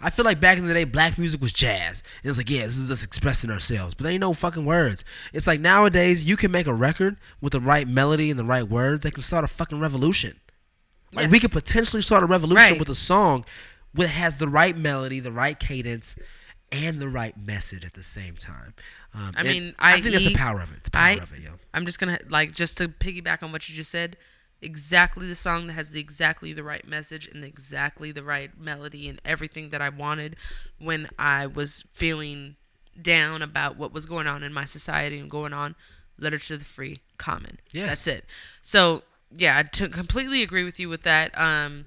[0.00, 2.02] I feel like back in the day black music was jazz.
[2.22, 5.04] And it's like yeah, this is us expressing ourselves, but there ain't no fucking words.
[5.32, 8.68] It's like nowadays you can make a record with the right melody and the right
[8.68, 10.38] words that can start a fucking revolution.
[11.12, 12.78] Like we could potentially start a revolution Right.
[12.78, 13.44] with a song
[13.94, 16.16] that has the right melody, the right cadence,
[16.72, 18.74] and the right message at the same time.
[19.14, 20.82] Um, I mean, I think that's the power of it.
[20.82, 21.52] The power I, of it, yo.
[21.72, 24.16] I'm just gonna like just to piggyback on what you just said.
[24.64, 29.08] Exactly the song that has the exactly the right message and exactly the right melody
[29.08, 30.36] and everything that I wanted
[30.78, 32.56] when I was feeling
[33.00, 35.74] down about what was going on in my society and going on.
[36.18, 37.58] Literature the free common.
[37.72, 37.88] Yes.
[37.88, 38.24] that's it.
[38.62, 39.02] So
[39.36, 41.36] yeah, I t- completely agree with you with that.
[41.38, 41.86] Um,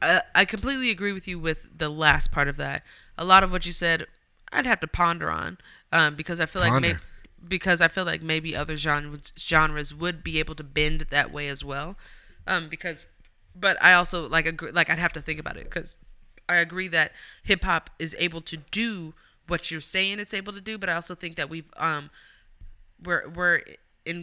[0.00, 2.84] I, I completely agree with you with the last part of that.
[3.16, 4.06] A lot of what you said,
[4.52, 5.58] I'd have to ponder on,
[5.92, 7.06] um, because I feel like maybe Ponder.
[7.46, 11.48] Because I feel like maybe other genres genres would be able to bend that way
[11.48, 11.96] as well,
[12.46, 13.08] um, because,
[13.54, 15.96] but I also like agree, like I'd have to think about it because
[16.48, 17.12] I agree that
[17.42, 19.14] hip hop is able to do
[19.48, 22.10] what you're saying it's able to do, but I also think that we've um
[23.02, 23.62] we're we're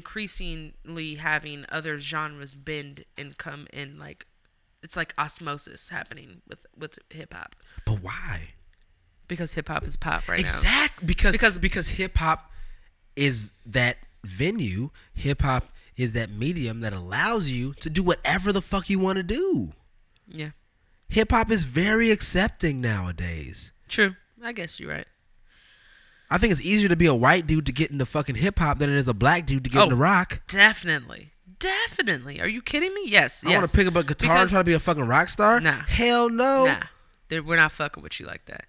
[0.10, 4.26] increasingly having other genres bend and come in like
[4.82, 7.56] it's like osmosis happening with with hip hop
[7.86, 8.50] But why?
[9.28, 10.46] because hip hop is pop right now.
[10.46, 12.52] Exactly Because- because because hip hop
[13.20, 14.90] is that venue.
[15.14, 15.66] Hip hop
[15.98, 19.74] is that medium that allows you to do whatever the fuck you want to do.
[20.28, 20.52] Yeah,
[21.10, 23.72] Hip hop is very accepting nowadays.
[23.88, 24.16] true.
[24.44, 25.08] I guess you're right.
[26.32, 28.78] I think it's easier to be a white dude to get into fucking hip hop
[28.78, 29.84] than it is a black dude to get Oh.
[29.86, 30.42] into rock.
[30.48, 32.40] Definitely, definitely.
[32.40, 33.04] Are you kidding me?
[33.08, 33.44] Yes.
[33.44, 33.58] I yes.
[33.60, 35.60] want to pick up a guitar and try to be a fucking rock star.
[35.60, 35.82] Nah.
[35.88, 36.66] Hell no.
[36.68, 36.84] Nah,
[37.28, 38.66] They're- we're not fucking with you like that.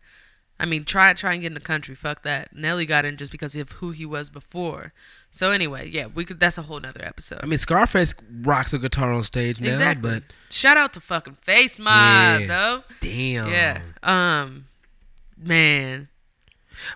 [0.61, 1.95] I mean, try try and get in the country.
[1.95, 2.55] Fuck that.
[2.55, 4.93] Nelly got in just because of who he was before.
[5.33, 6.39] So anyway, yeah, we could.
[6.39, 7.41] That's a whole nother episode.
[7.43, 10.11] I mean, Scarface rocks a guitar on stage now, exactly.
[10.11, 12.47] but Shout out to fucking Face Mob Yeah.
[12.47, 12.85] though.
[13.01, 13.49] damn.
[13.49, 13.81] Yeah.
[14.03, 14.67] Um,
[15.37, 16.09] man,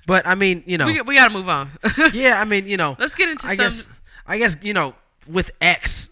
[0.07, 1.71] But I mean, you know, we we gotta move on.
[2.13, 2.41] yeah.
[2.41, 3.65] I mean, you know, Let's get into I some.
[3.65, 3.87] guess,
[4.27, 4.95] I guess, you know,
[5.29, 6.11] with X,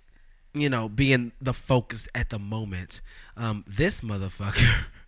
[0.54, 3.00] you know, being the focus at the moment,
[3.36, 4.84] um, this motherfucker,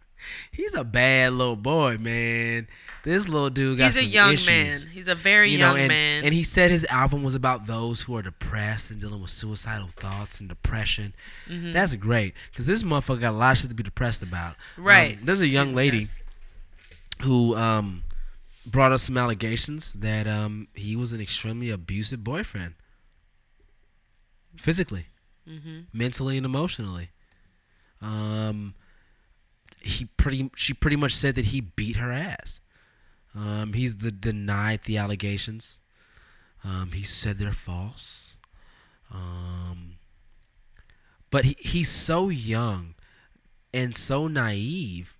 [0.53, 2.67] he's a bad little boy, man.
[3.03, 4.47] This little dude got He's a young issues.
[4.87, 4.93] man.
[4.95, 6.25] He's a very you know, young and, man.
[6.25, 9.89] and he said his album was about those who are depressed and dealing with suicidal
[9.89, 11.13] thoughts and depression.
[11.47, 11.73] Mm-hmm.
[11.73, 14.55] That's great because this motherfucker got a lot of shit to be depressed about.
[14.79, 15.19] Right.
[15.19, 16.09] Um, there's a young lady
[17.23, 18.05] who um,
[18.65, 22.75] brought us some allegations that um, he was an extremely abusive boyfriend,
[24.57, 25.07] physically,
[25.47, 25.81] Mm-hmm.
[25.93, 27.11] mentally, and emotionally.
[28.01, 28.75] Um,
[29.85, 32.61] he pretty she pretty much said that he beat her ass.
[33.35, 35.79] Um, he's the, denied the allegations.
[36.63, 38.37] Um, he said they're false.
[39.13, 39.97] Um,
[41.31, 42.95] but he, he's so young
[43.73, 45.19] and so naive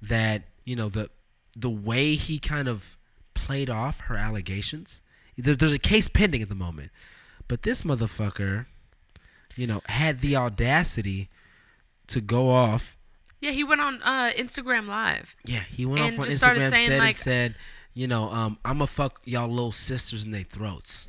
[0.00, 1.10] that you know the
[1.54, 2.96] the way he kind of
[3.34, 5.00] played off her allegations.
[5.36, 6.90] There, there's a case pending at the moment,
[7.48, 8.66] but this motherfucker,
[9.56, 11.28] you know, had the audacity
[12.06, 12.95] to go off
[13.40, 15.36] yeah, he went on uh, Instagram Live.
[15.44, 17.54] yeah, he went off on Instagram saying, said like- and said,
[17.94, 21.08] you know, um, I'm gonna fuck y'all little sisters in their throats.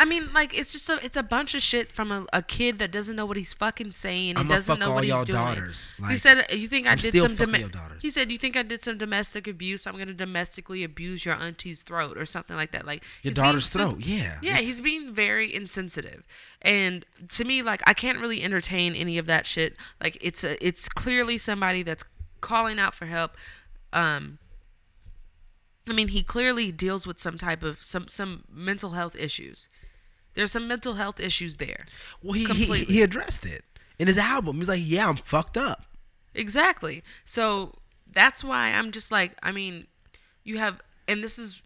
[0.00, 2.78] I mean, like it's just a it's a bunch of shit from a, a kid
[2.78, 4.30] that doesn't know what he's fucking saying.
[4.30, 5.36] and I'ma doesn't fuck know all what he's y'all doing.
[5.36, 5.94] daughters.
[5.98, 8.02] he Like, said, "You think I I'm did still some fucking dome- your daughters.
[8.02, 9.88] He said, "You think I did some domestic abuse?
[9.88, 13.44] I'm gonna domestically abuse your auntie's throat or something like that." Like Your he's being
[13.44, 14.50] daughter's throat, yeah, yeah.
[14.52, 16.22] it's- He's being very insensitive,
[16.62, 19.76] and to me, like I can't really entertain any of that shit.
[20.00, 22.04] Like it's a it's clearly somebody that's
[22.40, 23.36] calling out for help.
[23.92, 24.38] Um,
[25.88, 29.68] I mean, he clearly deals with some type of some some mental health issues.
[30.38, 31.84] There's some mental health issues there.
[32.22, 33.64] well, he, he he addressed it
[33.98, 34.58] in his album.
[34.58, 35.84] He's like, yeah, I'm fucked up.
[36.32, 37.02] Exactly.
[37.24, 37.74] So
[38.08, 39.88] that's why I'm just like, I mean,
[40.44, 41.60] you have, and this is,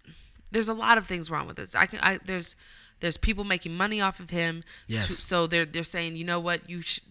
[0.51, 1.75] there's a lot of things wrong with this.
[1.75, 2.57] I can, I there's,
[3.01, 4.65] there's people making money off of him.
[4.87, 5.07] Yes.
[5.09, 7.03] to- so they're they're saying, you know what, you should.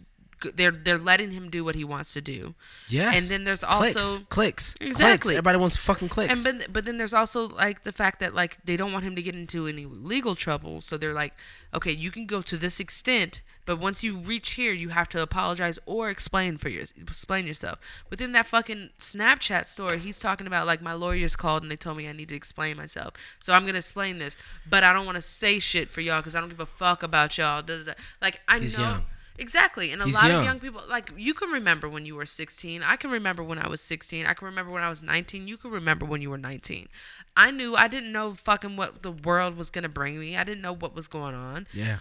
[0.55, 2.55] They're they're letting him do what he wants to do.
[2.87, 3.21] Yes.
[3.21, 4.75] And then there's also clicks, clicks.
[4.81, 5.35] Exactly.
[5.35, 6.45] Everybody wants fucking clicks.
[6.45, 9.15] And but but then there's also like the fact that like they don't want him
[9.15, 11.33] to get into any legal trouble, so they're like,
[11.73, 15.21] okay, you can go to this extent, but once you reach here, you have to
[15.21, 17.79] apologize or explain for your explain yourself.
[18.09, 21.97] Within that fucking Snapchat story, he's talking about like my lawyers called and they told
[21.97, 24.37] me I need to explain myself, so I'm gonna explain this,
[24.69, 27.03] but I don't want to say shit for y'all because I don't give a fuck
[27.03, 27.61] about y'all.
[27.61, 27.93] Da, da, da.
[28.21, 28.83] Like I He's know.
[28.83, 29.05] young.
[29.41, 29.91] Exactly.
[29.91, 30.39] And a He's lot young.
[30.41, 32.83] of young people, like, you can remember when you were 16.
[32.83, 34.27] I can remember when I was 16.
[34.27, 35.47] I can remember when I was 19.
[35.47, 36.87] You can remember when you were 19.
[37.35, 40.37] I knew, I didn't know fucking what the world was going to bring me.
[40.37, 41.65] I didn't know what was going on.
[41.73, 41.97] yeah.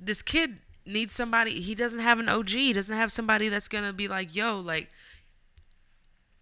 [0.00, 2.50] This kid needs somebody, he doesn't have an OG.
[2.50, 4.90] He doesn't have somebody that's going to be like, yo, like,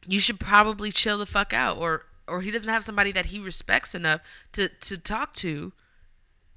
[0.09, 1.77] you should probably chill the fuck out.
[1.77, 4.23] Or, or he doesn't have somebody that he respects enough
[4.53, 5.73] to, to talk to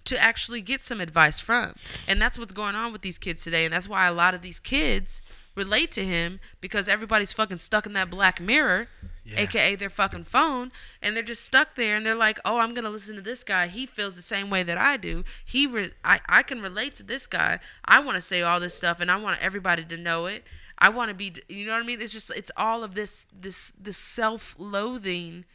[0.07, 1.75] to actually get some advice from.
[2.07, 3.65] And that's what's going on with these kids today.
[3.65, 5.21] And that's why a lot of these kids
[5.55, 8.87] relate to him because everybody's fucking stuck in that black mirror,
[9.25, 9.41] Yeah.
[9.41, 12.83] aka their fucking phone, and they're just stuck there and they're like, "Oh, I'm going
[12.85, 13.67] to listen to this guy.
[13.67, 15.23] He feels the same way that I do.
[15.43, 17.59] He re- I I can relate to this guy.
[17.83, 20.43] I want to say all this stuff and I want everybody to know it.
[20.79, 21.99] I want to be you know what I mean?
[22.01, 25.45] It's just it's all of this this this self-loathing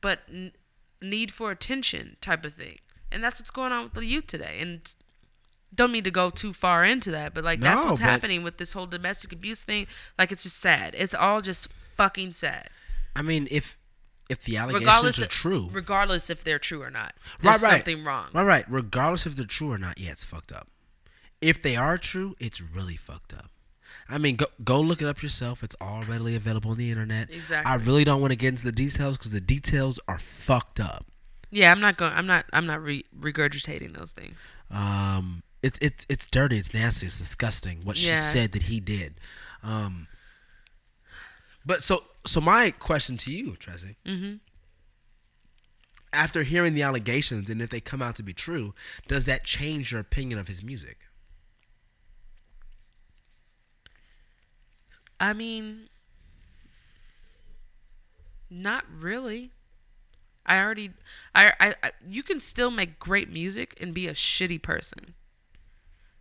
[0.00, 0.52] but n-
[1.00, 2.78] need for attention type of thing.
[3.12, 4.58] And that's what's going on with the youth today.
[4.60, 4.80] And
[5.74, 8.72] don't mean to go too far into that, but like that's what's happening with this
[8.72, 9.86] whole domestic abuse thing.
[10.18, 10.94] Like it's just sad.
[10.96, 12.68] It's all just fucking sad.
[13.16, 13.76] I mean, if
[14.28, 17.14] if the allegations Regardless are of, true, regardless if they're true or not.
[17.42, 18.28] right, There's right, something wrong.
[18.32, 18.64] Right, right.
[18.68, 20.68] Regardless if they're true or not, yeah, it's fucked up.
[21.40, 23.50] If they are true, it's really fucked up.
[24.08, 25.62] I mean, go go look it up yourself.
[25.62, 27.30] It's all readily available on the internet.
[27.30, 27.70] Exactly.
[27.70, 31.06] I really don't want to get into the details because the details are fucked up.
[31.52, 34.48] Yeah, I'm not going I'm not I'm not re- regurgitating those things.
[34.70, 36.56] Um, it's it's it's dirty.
[36.56, 37.06] It's nasty.
[37.06, 37.82] It's disgusting.
[37.84, 39.14] What she said that he did.
[39.62, 40.08] Um,
[41.64, 43.96] but so so my question to you, Tracy.
[44.06, 44.36] Mm-hmm.
[46.14, 48.74] After hearing the allegations and if they come out to be true,
[49.06, 51.00] does that change your opinion of his music?
[55.20, 55.90] I mean
[58.48, 59.52] not really.
[60.46, 60.90] I already
[61.34, 65.14] I, I I you can still make great music and be a shitty person.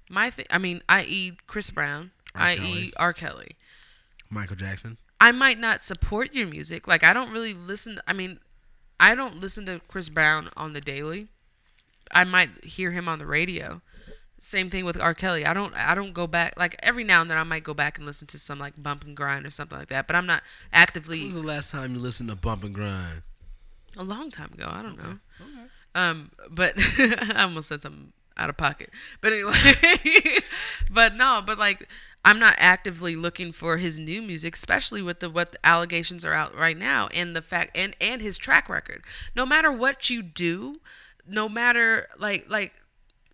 [0.09, 1.33] My thing I mean, i.e.
[1.47, 2.91] Chris Brown, i.e.
[2.97, 3.13] R.
[3.13, 3.55] Kelly.
[4.29, 4.97] Michael Jackson.
[5.19, 6.87] I might not support your music.
[6.87, 7.99] Like I don't really listen.
[8.07, 8.39] I mean,
[8.99, 11.27] I don't listen to Chris Brown on the daily.
[12.13, 13.81] I might hear him on the radio.
[14.37, 15.13] Same thing with R.
[15.13, 15.45] Kelly.
[15.45, 15.73] I don't.
[15.75, 16.57] I don't go back.
[16.57, 19.03] Like every now and then, I might go back and listen to some like Bump
[19.05, 20.07] and Grind or something like that.
[20.07, 20.41] But I'm not
[20.71, 21.25] When actively.
[21.25, 23.21] was the last time you listened to Bump and Grind?
[23.97, 24.67] A long time ago.
[24.69, 25.19] I don't know.
[25.39, 25.67] Okay.
[25.93, 28.89] Um, but I almost said something out of pocket.
[29.19, 29.53] But anyway,
[30.91, 31.87] but no, but like
[32.23, 36.33] I'm not actively looking for his new music, especially with the what the allegations are
[36.33, 39.03] out right now and the fact and and his track record.
[39.35, 40.81] No matter what you do,
[41.27, 42.73] no matter like like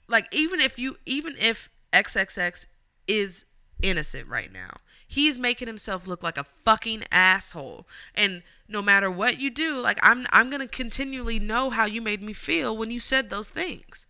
[0.08, 2.66] like even if you even if XXX
[3.08, 3.45] is
[3.82, 4.78] innocent right now.
[5.08, 7.88] He's making himself look like a fucking asshole.
[8.14, 12.01] And no matter what you do, like I'm I'm going to continually know how you
[12.01, 14.05] made me feel when you said those things.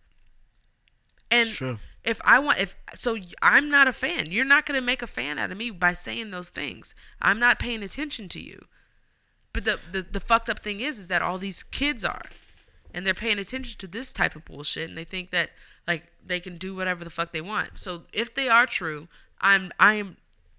[1.30, 1.78] And true.
[2.02, 4.32] if I want if so I'm not a fan.
[4.32, 6.94] You're not going to make a fan out of me by saying those things.
[7.22, 8.66] I'm not paying attention to you.
[9.52, 12.22] But the, the the fucked up thing is is that all these kids are
[12.92, 15.50] and they're paying attention to this type of bullshit and they think that
[15.86, 17.78] like they can do whatever the fuck they want.
[17.78, 19.08] So if they are true,
[19.40, 20.16] I'm I am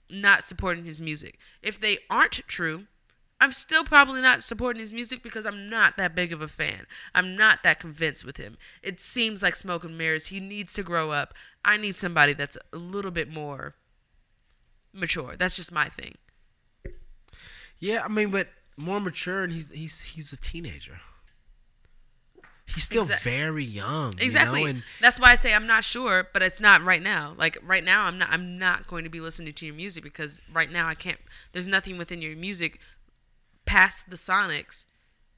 [0.10, 1.38] not supporting his music.
[1.62, 2.86] If they aren't true,
[3.42, 6.86] I'm still probably not supporting his music because I'm not that big of a fan.
[7.16, 8.58] I'm not that convinced with him.
[8.84, 10.28] It seems like smoke and mirrors.
[10.28, 11.34] He needs to grow up.
[11.64, 13.76] I need somebody that's a little bit more
[14.94, 15.36] mature.
[15.38, 16.16] That's just my thing.
[17.78, 21.00] Yeah, I mean, but more mature, and he's he's he's a teenager.
[22.74, 24.16] He's still very young.
[24.20, 24.60] Exactly.
[24.60, 24.70] You know?
[24.72, 27.34] And That's why I say I'm not sure, but it's not right now.
[27.38, 28.30] Like right now, I'm not.
[28.32, 31.18] I'm not going to be listening to your music because right now I can't.
[31.52, 32.80] There's nothing within your music
[33.66, 34.86] past the Sonics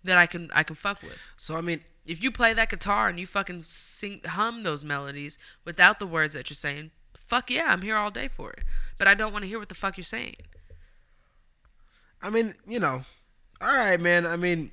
[0.03, 1.17] that I can I can fuck with.
[1.37, 5.37] so I mean, If you play that guitar and you fucking sing hum those melodies
[5.63, 6.91] without the words that you're saying,
[7.27, 8.63] fuck yeah, I'm here all day for it.
[8.97, 10.35] But I don't want to hear what the fuck you're saying.
[12.21, 13.03] I mean, you know,
[13.61, 14.25] all right, man.
[14.25, 14.71] I mean,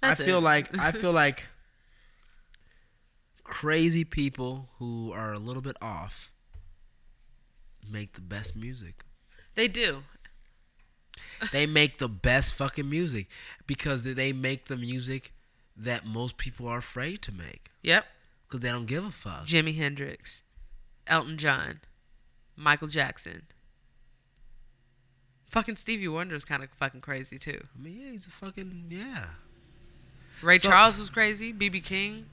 [0.00, 0.42] That's I feel it.
[0.42, 1.46] like I feel like
[3.44, 6.32] crazy people who are a little bit off
[7.88, 9.04] make the best music.
[9.54, 10.04] They do.
[11.52, 13.26] they make the best fucking music
[13.66, 15.32] because they make the music
[15.76, 18.04] that most people are afraid to make Yep.
[18.46, 19.46] because they don't give a fuck.
[19.46, 20.42] Jimi Hendrix,
[21.06, 21.80] Elton John,
[22.56, 23.42] Michael Jackson.
[25.48, 27.60] Fucking Stevie Wonder is kind of fucking crazy too.
[27.74, 29.24] I mean, yeah, he's a fucking yeah.
[30.42, 31.52] Ray So- Charles was crazy.
[31.52, 32.26] BB King.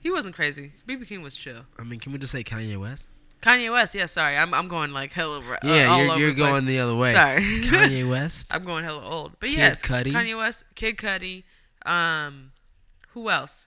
[0.00, 0.72] He wasn't crazy.
[0.86, 1.62] BB King was chill.
[1.78, 3.08] I mean, can we just say Kanye West?
[3.40, 5.40] Kanye West, yeah, sorry, I'm I'm going like hella.
[5.40, 6.36] Uh, Yeah, you're, you're place.
[6.50, 7.12] going the other way.
[7.12, 7.40] Sorry.
[7.42, 8.46] Kanye West.
[8.50, 10.12] I'm going hella old, but Kid yes, Cudi.
[10.12, 11.44] Kanye West, Kid Cudi,
[11.84, 12.52] um,
[13.10, 13.66] who else?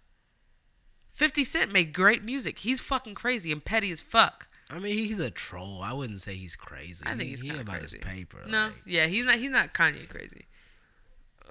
[1.13, 2.59] Fifty Cent made great music.
[2.59, 4.47] He's fucking crazy and petty as fuck.
[4.69, 5.81] I mean, he's a troll.
[5.81, 7.03] I wouldn't say he's crazy.
[7.05, 7.97] I think he's he of about crazy.
[7.97, 8.39] his paper.
[8.47, 9.35] No, like, yeah, he's not.
[9.35, 10.45] He's not Kanye crazy.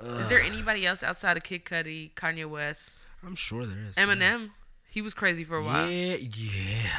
[0.03, 3.97] Is there anybody else outside of Kid Cudi, Kanye West, I'm sure there is.
[3.97, 4.05] yeah.
[4.05, 4.51] Eminem?
[4.89, 5.89] He was crazy for a while.
[5.91, 6.91] Yeah, yeah.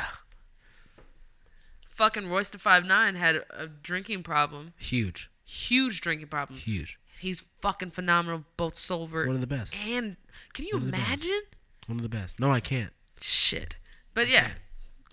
[1.89, 6.59] Fucking Royce the Five Nine had a drinking problem, Huge, huge drinking problem.
[6.59, 6.99] huge.
[7.19, 9.75] He's fucking phenomenal, both sober One of the best.
[9.75, 10.17] and
[10.53, 11.41] can you One imagine?
[11.87, 12.39] One of the best.
[12.39, 12.93] No, I can't.
[13.21, 13.77] Shit.
[14.13, 14.49] But yeah,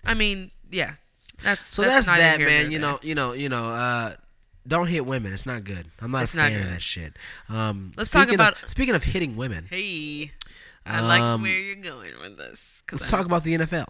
[0.05, 0.95] I mean, yeah.
[1.41, 2.71] That's So that's, neither that, man.
[2.71, 3.69] You know, you know, you know.
[3.71, 4.15] Uh,
[4.67, 5.33] don't hit women.
[5.33, 5.85] It's not good.
[6.01, 7.13] I'm not It's a not fan of that shit.
[7.49, 10.31] Um, Let's talk about- Of, speaking of hitting women, Hey,
[10.85, 12.83] I like Um, where you're going with this.
[12.91, 13.87] let's I- talk about the NFL.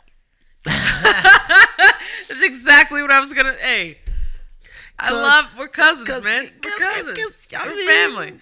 [0.66, 3.54] That's exactly what I was gonna.
[3.62, 4.00] Hey,
[4.98, 5.46] I love.
[5.58, 6.50] We're cousins, 'cause- man.
[6.64, 7.18] We're cousins.
[7.18, 8.40] 'cause, I We're mean, family.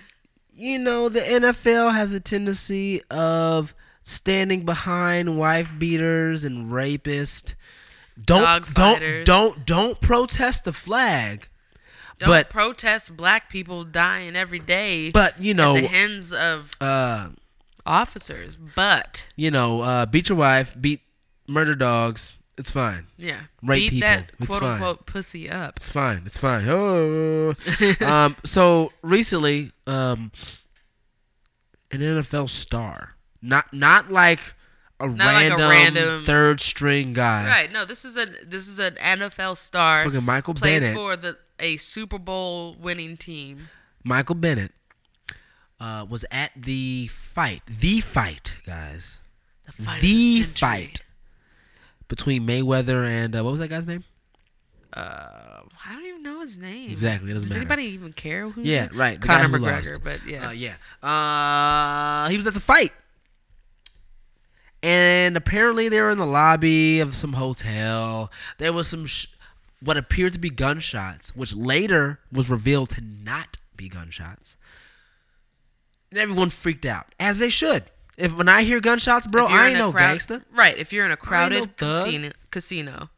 [0.55, 3.73] You know, the NFL has a tendency of
[4.03, 7.55] standing behind wife beaters and rapists.
[8.23, 11.47] Don't don't don't don't protest the flag.
[12.23, 17.29] Don't but- protest black people dying every day But you know, the hands of uh,
[17.85, 18.57] officers.
[18.57, 21.01] But you know, uh, beat your wife, beat
[21.47, 22.37] murder dogs.
[22.57, 23.07] It's fine.
[23.17, 24.07] yeah, Rape beat people.
[24.09, 24.71] that It's quote fine.
[24.73, 25.77] unquote pussy up.
[25.77, 26.21] It's fine.
[26.25, 26.65] It's fine.
[26.69, 27.53] Oh.
[28.01, 30.31] um, so recently, um,
[31.91, 34.53] an NFL star, not not like
[34.99, 37.47] a, Not like a random, random- third string guy.
[37.47, 37.71] Right.
[37.71, 40.05] No, this is a this is an NFL star.
[40.05, 40.95] Fucking Michael plays Bennett.
[40.95, 43.69] for the a Super Bowl winning team.
[44.03, 44.71] Michael Bennett
[45.79, 49.19] uh, was at the fight, the fight, guys,
[49.65, 50.01] The fight.
[50.01, 51.01] the the fight
[52.09, 54.03] between Mayweather and uh, what was that guy's name?
[54.91, 56.91] Uh, I don't even know his name.
[56.91, 57.71] Exactly, it doesn't Does matter.
[57.73, 58.61] anybody even care who?
[58.61, 59.19] Yeah, right.
[59.19, 59.71] the Conor McGregor.
[59.89, 60.03] lost.
[60.03, 60.49] But yeah.
[60.49, 60.75] Uh, yeah.
[61.01, 62.91] Uh, he was at the fight.
[64.83, 68.29] And apparently they were in the lobby of some hotel.
[68.57, 69.27] There was some sh-
[69.83, 74.55] what appeared to be gunshots, which later was revealed to not be gunshots.
[76.11, 77.83] And everyone freaked out, as they should.
[78.17, 80.45] If when I hear gunshots, bro, I ain't a no crowd- gangster.
[80.53, 80.77] Right.
[80.77, 83.09] If you're in a crowded no casino, casino,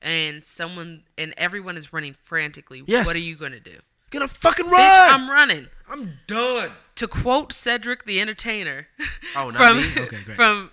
[0.00, 3.06] and someone and everyone is running frantically, Yes.
[3.06, 3.78] what are you gonna do?
[4.10, 5.14] Gonna fucking Bitch, run.
[5.14, 5.68] I'm running.
[5.88, 6.72] I'm done.
[6.96, 8.88] To quote Cedric the Entertainer.
[9.36, 9.84] Oh, not from, me?
[10.06, 10.36] Okay, great.
[10.36, 10.70] From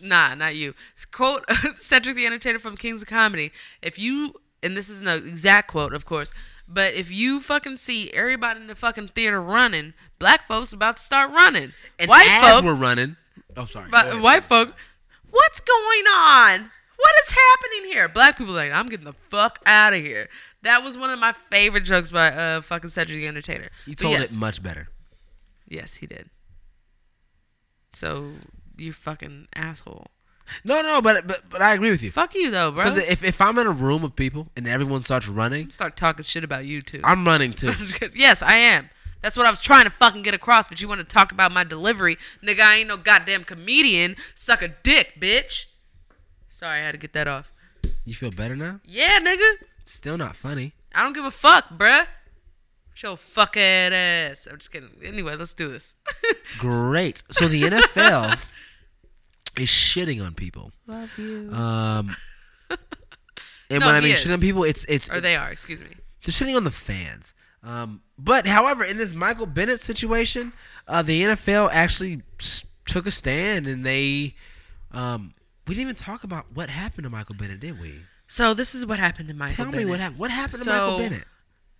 [0.00, 0.74] nah, not you.
[1.10, 1.44] Quote
[1.76, 3.50] Cedric the Entertainer from Kings of Comedy.
[3.82, 6.32] If you and this is an exact quote, of course,
[6.66, 11.02] but if you fucking see everybody in the fucking theater running, black folks about to
[11.02, 11.72] start running.
[11.98, 13.16] And white as folk, we're running,
[13.56, 14.74] oh sorry, but white folk,
[15.30, 16.70] what's going on?
[16.96, 18.08] What is happening here?
[18.08, 20.28] Black people like, I'm getting the fuck out of here.
[20.62, 23.68] That was one of my favorite jokes by uh fucking Cedric the Entertainer.
[23.86, 24.88] You told yes, it much better.
[25.68, 26.30] Yes, he did.
[27.92, 28.32] So
[28.76, 30.08] you fucking asshole.
[30.64, 32.10] No, no, but but but I agree with you.
[32.10, 32.84] Fuck you though, bro.
[32.84, 36.24] Because if, if I'm in a room of people and everyone starts running, Start talking
[36.24, 37.00] shit about you too.
[37.04, 37.72] I'm running too.
[38.14, 38.90] yes, I am.
[39.20, 41.50] That's what I was trying to fucking get across, but you want to talk about
[41.50, 42.16] my delivery.
[42.42, 44.16] Nigga, I ain't no goddamn comedian.
[44.34, 45.66] Suck a dick, bitch.
[46.48, 47.52] Sorry, I had to get that off.
[48.04, 48.80] You feel better now?
[48.84, 49.54] Yeah, nigga.
[49.84, 50.72] Still not funny.
[50.94, 52.06] I don't give a fuck, bruh.
[52.94, 54.48] Show fuck ass.
[54.50, 54.90] I'm just kidding.
[55.04, 55.94] Anyway, let's do this.
[56.58, 57.22] Great.
[57.30, 58.44] So the NFL
[59.58, 60.72] is shitting on people.
[60.86, 61.50] Love you.
[61.52, 62.16] Um,
[63.70, 64.24] and No, when I mean is.
[64.24, 65.88] shitting on people, it's it's or they are, excuse me.
[66.24, 67.34] they're shitting on the fans.
[67.62, 70.52] Um, but however, in this Michael Bennett situation,
[70.86, 72.22] uh, the NFL actually
[72.86, 74.34] took a stand and they,
[74.92, 75.34] um,
[75.66, 77.94] we didn't even talk about what happened to Michael Bennett, did we?
[78.28, 80.18] So this is what happened to Michael Tell me what happened.
[80.20, 81.24] What happened to So- Michael Bennett?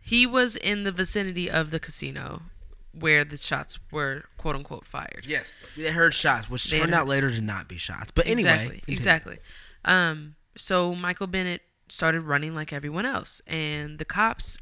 [0.02, 2.42] He was in the vicinity of the casino
[2.93, 5.24] where the shots were quote unquote fired.
[5.26, 8.11] Yes, they heard shots, which They turned had- out later to not be shots.
[8.14, 9.39] But anyway, exactly, exactly.
[9.84, 14.59] Um, so Michael Bennett started running like everyone else, and the cops,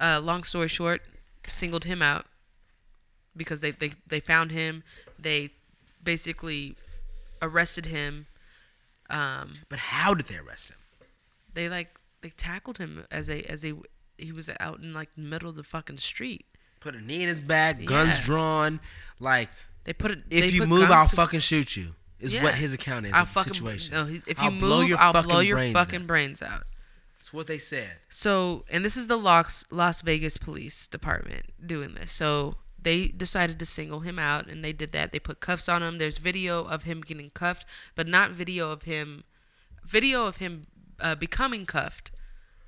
[0.00, 1.02] uh, long story short,
[1.46, 2.26] singled him out
[3.36, 4.82] because they they they found him.
[5.18, 5.50] They
[6.02, 6.76] basically
[7.42, 8.26] arrested him.
[9.10, 10.76] Um, But how did they arrest him?
[11.52, 13.72] they like they tackled him as they as they
[14.18, 16.46] he was out in like the middle of the fucking street.
[16.86, 18.24] Put a knee in his back, guns Yeah.
[18.26, 18.80] drawn.
[19.18, 19.50] Like
[19.84, 20.20] They put it.
[20.30, 21.96] if you move, I'll to- fucking shoot you.
[22.20, 22.44] Is Yeah.
[22.44, 23.92] what his account is I'll the fucking, situation.
[23.94, 26.06] No, if I'll you blow your I'll fucking blow your brains fucking out.
[26.06, 26.64] brains out.
[27.18, 27.98] That's what they said.
[28.08, 32.12] So, and this is the Las Las Vegas Police Department doing this.
[32.12, 35.10] So they decided to single him out, and they did that.
[35.10, 35.98] They put cuffs on him.
[35.98, 37.66] There's video of him getting cuffed,
[37.96, 39.24] but not video of him,
[39.84, 40.68] video of him
[41.00, 42.12] uh, becoming cuffed,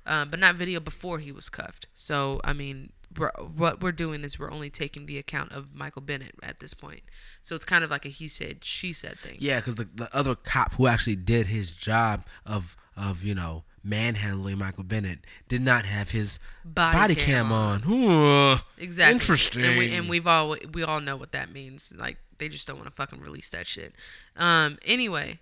[0.05, 1.87] uh, but not video before he was cuffed.
[1.95, 6.01] So, I mean, we're, what we're doing is we're only taking the account of Michael
[6.01, 7.01] Bennett at this point.
[7.43, 9.37] So it's kind of like a he said, she said thing.
[9.39, 13.63] Yeah, because the, the other cop who actually did his job of of you know
[13.83, 17.83] manhandling Michael Bennett did not have his Body body, cam cam, on.
[17.87, 19.13] Ooh, Exactly.
[19.13, 19.63] Interesting.
[19.63, 21.93] And, we, and we've all we all know what that means.
[21.97, 23.93] Like they just don't want to fucking release that shit.
[24.35, 24.77] Um.
[24.85, 25.39] Anyway,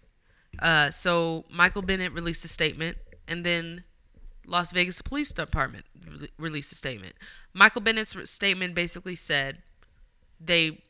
[0.59, 0.91] uh.
[0.91, 2.97] So Michael Bennett released a statement,
[3.27, 3.83] and then
[4.47, 5.85] Las Vegas Police Department
[6.19, 7.13] re- released a statement.
[7.53, 9.57] Michael Bennett's statement basically said
[10.39, 10.81] they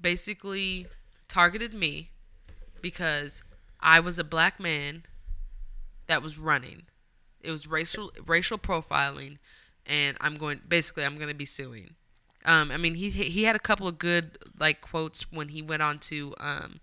[0.00, 0.86] basically
[1.28, 2.10] targeted me
[2.80, 3.42] because
[3.80, 5.04] I was a black man
[6.06, 6.82] that was running.
[7.40, 9.38] It was racial racial profiling,
[9.84, 11.94] and I'm going basically I'm going to be suing.
[12.44, 15.82] Um, I mean he he had a couple of good like quotes when he went
[15.82, 16.80] on to um,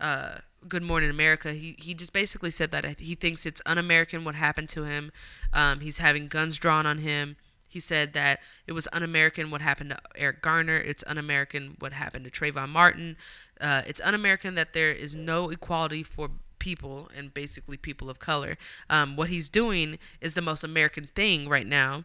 [0.00, 0.36] uh,
[0.68, 1.52] Good Morning America.
[1.52, 5.12] He he just basically said that he thinks it's un-American what happened to him.
[5.52, 7.36] Um, he's having guns drawn on him.
[7.68, 10.76] He said that it was un-American what happened to Eric Garner.
[10.76, 13.16] It's un-American what happened to Trayvon Martin.
[13.60, 18.56] Uh, it's un-American that there is no equality for people and basically people of color.
[18.88, 22.04] Um, what he's doing is the most American thing right now,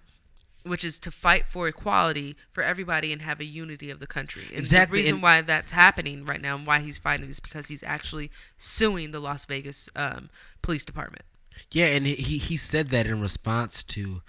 [0.70, 4.44] which is to fight for equality for everybody and have a unity of the country.
[4.50, 7.40] And Exactly, The reason and- why that's happening right now and why he's fighting is
[7.40, 10.30] because he's actually suing the Las Vegas um,
[10.62, 11.26] Police Department.
[11.72, 14.22] Yeah, and he he he said that in response to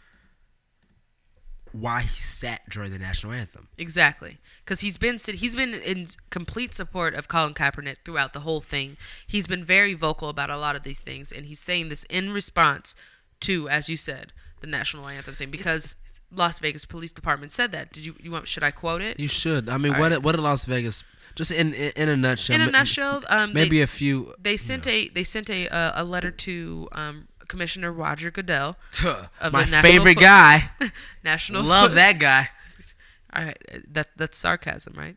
[1.72, 3.68] why he sat during the national anthem.
[3.78, 8.60] Exactly, because he's been he's been in complete support of Colin Kaepernick throughout the whole
[8.60, 8.96] thing.
[9.26, 12.32] He's been very vocal about a lot of these things, and he's saying this in
[12.32, 12.96] response
[13.40, 15.50] to, as you said, the national anthem thing.
[15.52, 15.94] Because
[16.32, 17.92] Las Vegas Police Department said that.
[17.92, 18.48] Did you you want?
[18.48, 19.18] Should I quote it?
[19.18, 19.68] You should.
[19.68, 20.22] I mean, All what right.
[20.22, 21.04] what did Las Vegas?
[21.34, 22.54] Just in in, in a nutshell.
[22.56, 24.34] in a nutshell, um, maybe they, a few.
[24.40, 28.76] they sent a they sent a uh, a letter to um, Commissioner Roger Goodell,
[29.40, 30.70] of my favorite Fo- guy.
[31.24, 31.62] National.
[31.62, 32.48] Love that guy.
[33.34, 35.16] All right, uh, that that's sarcasm, right?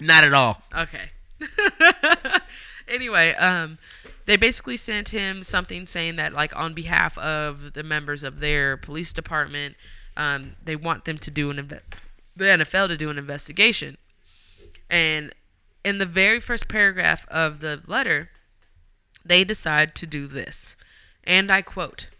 [0.00, 0.62] Not at all.
[0.76, 1.10] Okay.
[2.88, 3.78] anyway, um,
[4.28, 8.76] they basically sent him something saying that, like, on behalf of the members of their
[8.76, 9.74] police department,
[10.18, 11.80] um, they want them to do an inve-
[12.36, 13.96] the NFL to do an investigation.
[14.90, 15.34] And
[15.82, 18.28] in the very first paragraph of the letter,
[19.24, 20.76] they decide to do this.
[21.24, 22.10] And I quote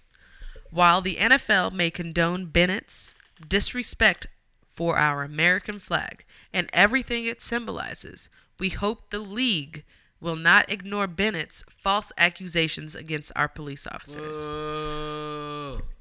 [0.70, 3.12] While the NFL may condone Bennett's
[3.46, 4.28] disrespect
[4.64, 9.84] for our American flag and everything it symbolizes, we hope the league
[10.20, 14.36] will not ignore Bennett's false accusations against our police officers.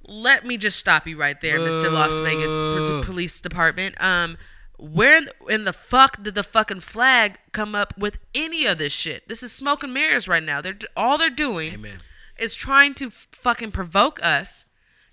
[0.08, 1.92] Let me just stop you right there, Mr.
[1.92, 4.02] Las Vegas Police Department.
[4.02, 4.38] Um,
[4.78, 8.94] where in, in the fuck did the fucking flag come up with any of this
[8.94, 9.28] shit?
[9.28, 10.62] This is smoke and mirrors right now.
[10.62, 11.98] They're all they're doing Amen.
[12.38, 14.66] is trying to fucking provoke us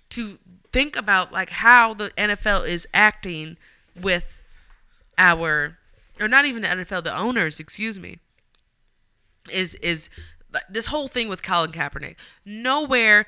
[0.09, 0.37] to
[0.71, 3.57] think about like how the NFL is acting
[3.99, 4.43] with
[5.17, 5.77] our
[6.19, 8.19] or not even the NFL, the owners, excuse me,
[9.51, 10.09] is is
[10.69, 12.15] this whole thing with Colin Kaepernick.
[12.45, 13.25] Nowhere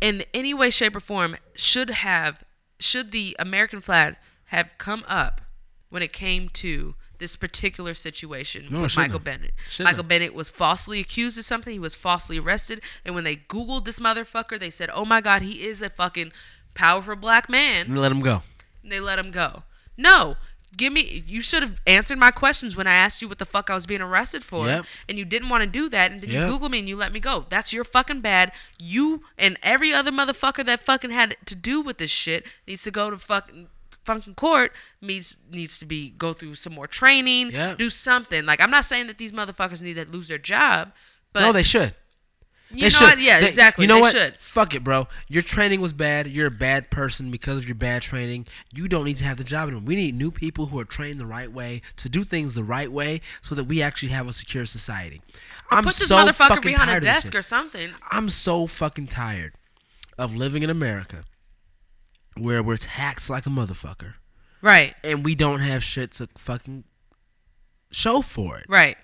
[0.00, 2.42] in any way, shape, or form should have
[2.78, 5.40] should the American flag have come up
[5.90, 9.24] when it came to this particular situation No, with Michael have.
[9.24, 9.52] Bennett.
[9.66, 10.08] Shouldn't Michael have.
[10.08, 11.72] Bennett was falsely accused of something.
[11.72, 15.42] He was falsely arrested, and when they Googled this motherfucker, they said, "Oh my God,
[15.42, 16.32] he is a fucking
[16.74, 18.42] powerful black man." Let him go.
[18.82, 19.64] and they let him go.
[19.98, 20.36] No,
[20.76, 21.24] give me.
[21.26, 23.86] You should have answered my questions when I asked you what the fuck I was
[23.86, 24.86] being arrested for, Yep.
[25.08, 26.46] and you didn't want to do that, and then Yep.
[26.46, 27.46] you Google me and you let me go.
[27.48, 28.52] That's your fucking bad.
[28.78, 32.90] You and every other motherfucker that fucking had to do with this shit needs to
[32.90, 33.68] go to fucking
[34.04, 37.76] fucking court needs needs to be go through some more training Yep.
[37.76, 40.92] do something like i'm not saying that these motherfuckers need to lose their job
[41.34, 41.94] but no, they should.
[42.70, 43.02] You They know should.
[43.04, 44.12] what yeah They- exactly You know they what?
[44.16, 45.06] should Fuck it, bro.
[45.28, 46.26] Your training was bad.
[46.26, 48.46] You're a bad person because of your bad training.
[48.72, 49.82] You don't need to have the job anymore.
[49.86, 52.90] We need new people who are trained the right way to do things the right
[52.90, 55.20] way, so that we actually have a secure society.
[55.70, 58.66] I'm put this so motherfucker fucking behind a tired this desk or something I'm so
[58.66, 59.54] fucking tired
[60.18, 61.22] of living in America
[62.36, 64.14] where we're taxed like a motherfucker
[64.62, 66.84] right and we don't have shit to fucking
[67.92, 68.66] show for it.
[68.68, 68.96] Right.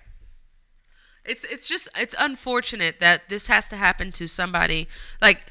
[1.27, 4.87] It's it's just it's unfortunate that this has to happen to somebody
[5.21, 5.43] like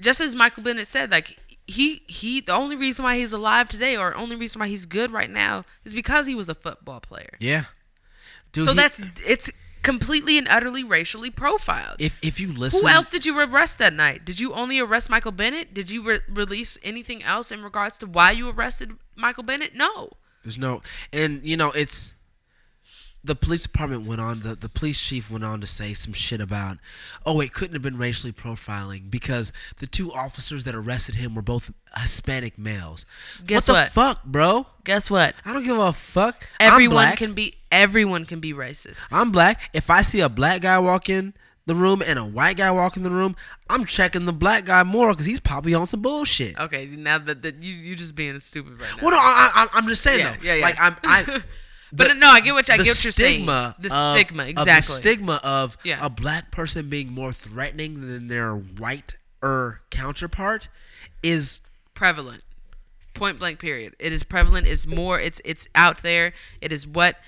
[0.00, 3.96] just as Michael Bennett said like he he the only reason why he's alive today
[3.96, 7.36] or only reason why he's good right now is because he was a football player.
[7.40, 7.64] Yeah.
[8.52, 9.50] Dude, so he- that's it's
[9.82, 11.96] completely and utterly racially profiled.
[11.98, 14.24] if if you listen Who else did you arrest that night?
[14.24, 15.74] Did you only arrest Michael Bennett?
[15.74, 19.74] Did you re- release anything else in regards to why you arrested Michael Bennett?
[19.74, 20.10] No.
[20.42, 22.12] There's no, and you know, it's
[23.24, 24.40] the police department went on.
[24.40, 26.76] The the police chief went on to say some shit about,
[27.24, 31.42] oh, it couldn't have been racially profiling because the two officers that arrested him were
[31.42, 33.06] both Hispanic males.
[33.46, 33.88] Guess what the what?
[34.16, 34.66] fuck, bro?
[34.84, 35.34] Guess what?
[35.44, 36.46] I don't give a fuck.
[36.60, 39.06] Everyone can be everyone can be racist.
[39.10, 39.70] I'm black.
[39.72, 41.32] If I see a black guy walk in
[41.66, 43.34] the room and a white guy walk in the room,
[43.70, 46.58] I'm checking the black guy more because he's probably on some bullshit.
[46.60, 49.02] Okay, now that, that you you just being stupid right now.
[49.02, 50.42] Well, no, I, I, I'm just saying Yeah, though.
[50.42, 50.62] yeah, yeah.
[50.62, 51.42] Like I'm, I.
[51.92, 53.36] But the- no, I get what I get what you're saying.
[53.42, 54.72] stigma The of- stigma, of exactly.
[54.94, 56.04] the stigma of Yeah.
[56.04, 60.68] a black person being more threatening than their white er counterpart
[61.22, 61.60] is
[61.94, 62.42] prevalent.
[63.14, 63.58] Point blank.
[63.60, 63.94] Period.
[63.98, 64.66] It is prevalent.
[64.66, 65.20] It's more.
[65.20, 66.32] It's it's out there.
[66.60, 67.20] It is what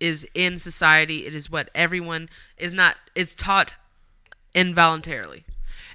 [0.00, 1.26] is in society.
[1.26, 3.74] It is what everyone is not is taught
[4.54, 5.44] involuntarily.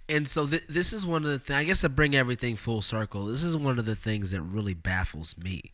[0.08, 1.58] And so th- this is one of the things.
[1.58, 4.76] I guess to bring everything full circle, this is one of the things that really
[4.76, 5.74] baffles me.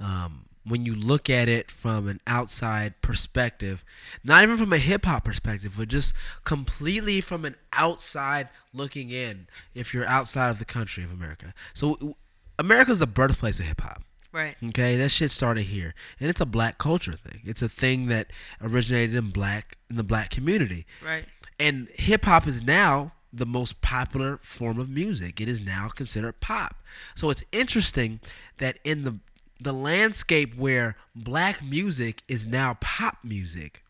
[0.00, 3.84] Um, when you look at it from an outside perspective,
[4.22, 9.48] not even from a hip hop perspective, but just completely from an outside looking in.
[9.74, 12.16] If you're outside of the country of America, so
[12.58, 14.02] America's the birthplace of hip hop.
[14.30, 14.56] Right.
[14.64, 17.42] Okay, that shit started here, and it's a black culture thing.
[17.44, 18.30] It's a thing that
[18.62, 20.86] originated in black in the black community.
[21.04, 21.24] Right.
[21.60, 25.40] And hip hop is now the most popular form of music.
[25.40, 26.76] It is now considered pop.
[27.14, 28.20] So it's interesting
[28.58, 29.18] that in the
[29.62, 33.82] the landscape where black music is now pop music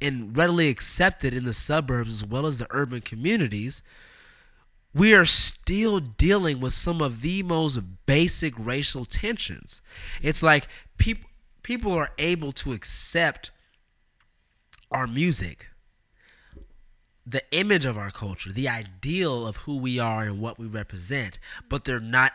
[0.00, 3.82] and readily accepted in the suburbs as well as the urban communities,
[4.94, 9.80] we are still dealing with some of the most basic racial tensions.
[10.22, 11.28] It's like people
[11.62, 13.50] people are able to accept
[14.90, 15.66] our music,
[17.26, 21.38] the image of our culture, the ideal of who we are and what we represent,
[21.68, 22.32] but they're not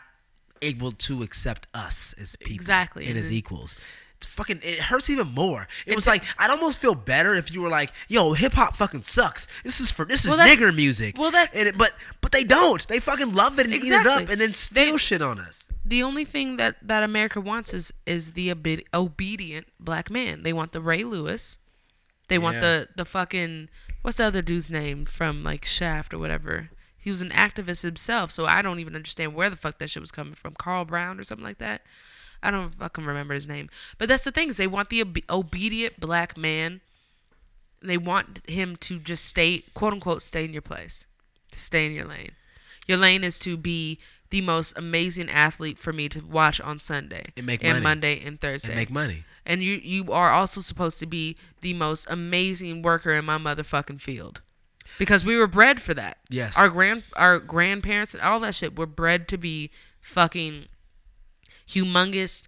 [0.64, 3.06] able to accept us as people Exactly.
[3.08, 3.34] and as Mhm.
[3.36, 3.76] equals.
[4.18, 5.68] It's fucking it hurts even more.
[5.86, 9.02] It was like I'd almost feel better if you were like, "Yo, hip hop fucking
[9.04, 9.48] sucks.
[9.64, 12.46] This is for this is Well, nigger music." well, that- and it, but but they
[12.46, 12.88] don't.
[12.88, 15.68] They fucking love it and eat it up and then steal They- shit on us.
[15.84, 20.44] the only thing that that America wants is is the obe- obedient black man.
[20.44, 21.58] They want the Ray Lewis.
[22.30, 23.68] They want the the fucking
[24.04, 26.70] what's the other dude's name from like Shaft or whatever.
[27.04, 30.00] He was an activist himself, so I don't even understand where the fuck that shit
[30.02, 30.54] was coming from.
[30.54, 31.82] Carl Brown or something like that.
[32.42, 33.70] I don't fucking remember his name.
[33.98, 36.80] But that's the thing is they want the obe- obedient black man.
[37.82, 41.06] They want him to just stay, quote unquote, stay in your place,
[41.52, 42.32] to stay in your lane.
[42.88, 44.00] Your lane is to be
[44.30, 47.84] the most amazing athlete for me to watch on Sunday And make and money.
[47.84, 48.70] Monday and Thursday.
[48.70, 49.26] And make money.
[49.46, 54.00] And you you are also supposed to be the most amazing worker in my motherfucking
[54.02, 54.42] field.
[55.00, 56.18] Because we were bred for that.
[56.30, 56.58] Yes.
[56.58, 59.72] Our grand our grandparents and all that shit were bred to be
[60.02, 60.68] fucking
[61.68, 62.44] humongous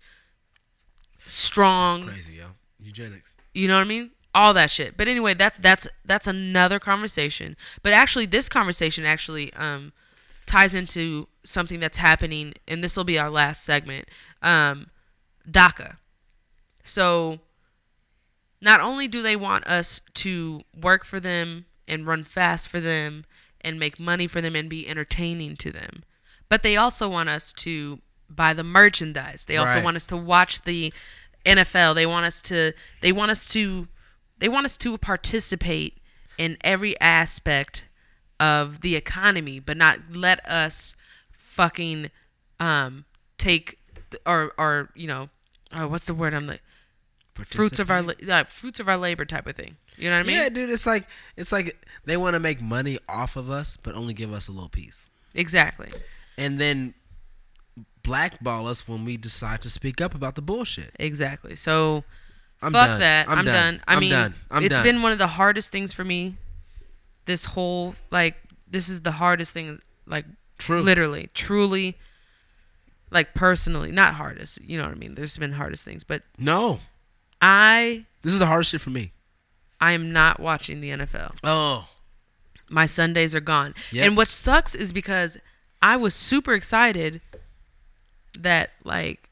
[1.25, 2.45] strong Crazy, yo.
[2.79, 3.35] Eugenics.
[3.53, 4.11] you know what I mean?
[4.33, 4.97] All that shit.
[4.97, 7.55] But anyway, that that's that's another conversation.
[7.81, 9.93] But actually this conversation actually um
[10.45, 14.07] ties into something that's happening and this will be our last segment.
[14.41, 14.87] Um
[15.49, 15.97] DACA.
[16.83, 17.39] So
[18.61, 23.25] not only do they want us to work for them and run fast for them
[23.61, 26.03] and make money for them and be entertaining to them,
[26.49, 29.45] but they also want us to buy the merchandise.
[29.45, 29.83] They also Right.
[29.83, 30.93] want us to watch the
[31.45, 31.93] NFL.
[31.95, 33.87] They want us to they want us to
[34.39, 35.97] they want us to participate
[36.37, 37.83] in every aspect
[38.39, 40.95] of the economy, but not let us
[41.37, 42.09] fucking
[42.59, 43.05] um
[43.37, 43.79] take
[44.25, 45.29] or or you know,
[45.71, 46.61] uh, what's the word I'm like
[47.33, 49.77] fruits of our uh, fruits of our labor type of thing.
[49.97, 50.35] You know what I mean?
[50.37, 50.69] yeah, dude.
[50.69, 54.33] It's like it's like they want to make money off of us, but only give
[54.33, 55.89] us a little piece, Exactly.
[56.37, 56.93] and then
[58.03, 60.91] blackball us when we decide to speak up about the bullshit.
[60.99, 61.55] Exactly.
[61.55, 62.03] So
[62.61, 62.99] I'm fuck done.
[62.99, 63.29] that.
[63.29, 63.53] I'm, I'm done.
[63.75, 63.81] done.
[63.87, 64.33] I I'm mean, done.
[64.51, 64.83] I'm it's done.
[64.83, 66.35] been one of the hardest things for me.
[67.25, 68.35] This whole like
[68.67, 70.25] this is the hardest thing like
[70.57, 70.81] True.
[70.81, 71.97] literally, truly
[73.11, 75.15] like personally, not hardest, you know what I mean?
[75.15, 76.79] There's been hardest things, but No,
[77.41, 79.11] I this is the hardest shit for me.
[79.81, 81.35] I am not watching the NFL.
[81.43, 81.87] Oh,
[82.69, 83.75] My Sundays are gone.
[83.91, 84.05] Yep.
[84.07, 85.37] And what sucks is because
[85.81, 87.21] I was super excited
[88.39, 89.29] that like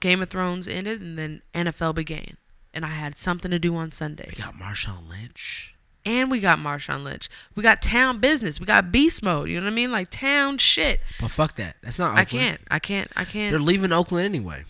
[0.00, 2.36] Game of Thrones ended and then NFL began.
[2.72, 4.34] And I had something to do on Sundays.
[4.36, 5.74] we got Marshawn Lynch.
[6.06, 7.28] and we got Marshawn Lynch.
[7.56, 8.60] We got town business.
[8.60, 9.48] We got beast mode.
[9.48, 9.90] You know what I mean?
[9.90, 11.00] Like town shit.
[11.20, 11.76] But fuck that.
[11.82, 12.16] That's not.
[12.16, 12.60] I can't.
[12.70, 13.10] I can't.
[13.16, 13.50] I can't.
[13.50, 14.64] They're leaving Oakland anyway.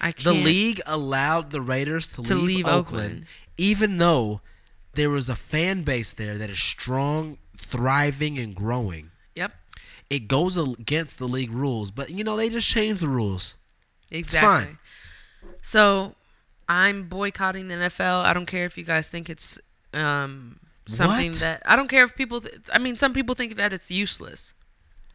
[0.00, 0.24] I can't.
[0.24, 3.26] The league allowed the Raiders to, To leave, leave Oakland, Oakland.
[3.58, 4.40] Even though
[4.94, 9.10] there was a fan base there that is strong, thriving, and growing.
[9.34, 9.52] Yep.
[10.10, 13.56] It goes against the league rules, but you know they just changed the rules.
[14.10, 14.18] Exactly.
[14.20, 14.78] It's fine.
[15.62, 16.14] So
[16.68, 18.24] I'm boycotting the NFL.
[18.24, 19.58] I don't care if you guys think it's
[19.94, 21.36] um, something What?
[21.40, 22.40] that I don't care if people.
[22.40, 24.54] Th- I mean, some people think that it's useless.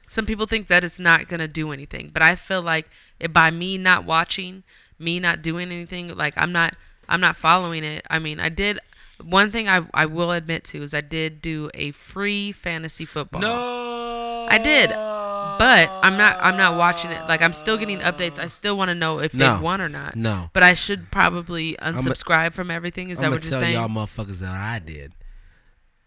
[0.07, 2.09] Some people think that it's not gonna do anything.
[2.13, 2.89] But I feel like
[3.19, 4.63] it, by me not watching,
[4.97, 6.75] me not doing anything, like I'm not,
[7.09, 8.05] I'm not following it.
[8.09, 8.79] I mean, I did.
[9.23, 13.41] One thing I I will admit to is I did do a free fantasy football.
[13.41, 16.37] No, I did, but I'm not.
[16.39, 17.21] I'm not watching it.
[17.27, 18.37] Like I'm still getting updates.
[18.37, 19.57] I still want to know if No.
[19.57, 20.15] they won or not.
[20.15, 20.49] No.
[20.53, 23.09] But I should probably unsubscribe from everything.
[23.09, 25.13] Is I'm that what you're tell y'all motherfuckers that I did.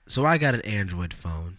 [0.06, 1.56] So I got an Android phone.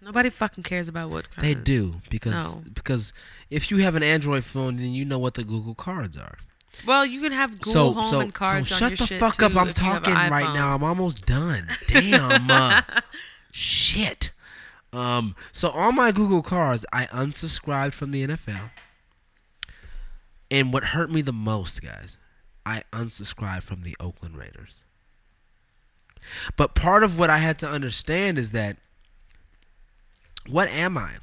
[0.00, 1.44] Nobody fucking cares about what kind.
[1.46, 2.62] They do because No.
[2.72, 3.12] because
[3.50, 6.38] if you have an Android phone, then you know what the Google cards are.
[6.86, 9.06] Well, you can have Google so Home so and cards so on shut your the
[9.06, 9.52] shit, fuck up.
[9.52, 10.74] too, I'm if you have an talking right now.
[10.74, 11.68] I'm almost done.
[11.86, 12.50] Damn.
[12.50, 12.82] uh,
[13.52, 14.30] shit.
[14.92, 15.34] Um.
[15.52, 18.70] So on my Google cards, I unsubscribed from the NFL.
[20.50, 22.16] And what hurt me the most, guys,
[22.64, 24.84] I unsubscribed from the Oakland Raiders.
[26.56, 28.76] But part of what I had to understand is that
[30.48, 31.16] what am I?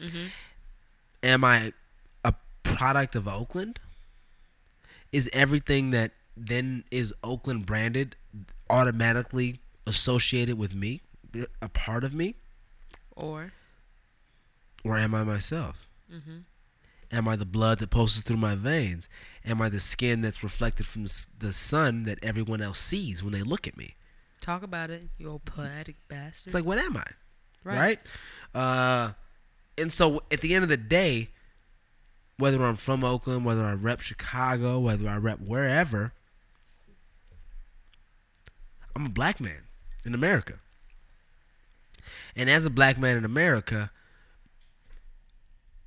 [0.00, 0.26] Mm-hmm.
[1.22, 1.72] Am I
[2.74, 3.78] product of Oakland?
[5.12, 8.16] Is everything that then is Oakland branded
[8.68, 11.00] automatically associated with me,
[11.62, 12.34] a part of me,
[13.14, 13.52] Or
[14.84, 15.88] or am I myself?
[17.12, 19.08] Am I the blood that pulses through my veins?
[19.44, 23.32] Am I the skin that's reflected from the the sun that everyone else sees when
[23.32, 23.94] they look at me?
[24.40, 26.46] talk about it, you old poetic bastard.
[26.46, 27.04] It's like, what am I?
[27.64, 27.78] Right.
[27.78, 27.98] right?
[28.54, 29.12] Uh,
[29.76, 31.30] and so at the end of the day,
[32.38, 36.12] whether I'm from Oakland, whether I rep Chicago, whether I rep wherever,
[38.94, 39.62] I'm a black man
[40.04, 40.58] in America.
[42.34, 43.90] And as a black man in America,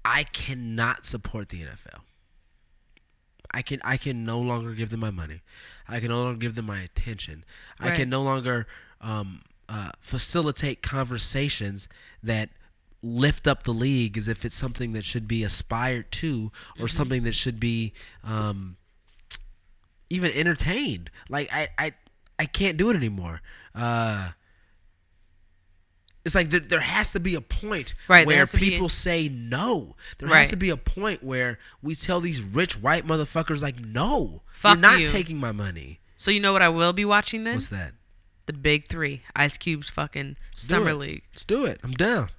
[0.04, 2.02] I cannot support the NFL.
[3.52, 5.42] I can I can no longer give them my money.
[5.88, 7.44] I can no longer give them my attention.
[7.80, 8.68] I can no longer
[9.02, 11.88] um, uh, facilitate conversations
[12.22, 12.50] that
[13.02, 17.24] lift up the league as if it's something that should be aspired to or something
[17.24, 17.94] that should be
[18.24, 18.76] um,
[20.10, 21.10] even entertained.
[21.30, 21.94] Like I I
[22.38, 23.42] I can't do it anymore.
[23.76, 24.32] Uh,
[26.26, 29.30] it's like th- there has to be a point Right, where to be- people say
[29.30, 29.96] no.
[30.18, 34.42] There has to be a point where we tell these rich white motherfuckers like, no,
[34.52, 35.06] Fuck you're not you.
[35.06, 36.02] taking my money.
[36.18, 37.56] so you know what I will be watching then?
[37.56, 37.94] What's that?
[38.48, 40.94] The Big Three, Ice Cube's fucking Let's Summer.
[40.94, 41.24] League.
[41.34, 41.80] Let's do it.
[41.84, 42.30] I'm down.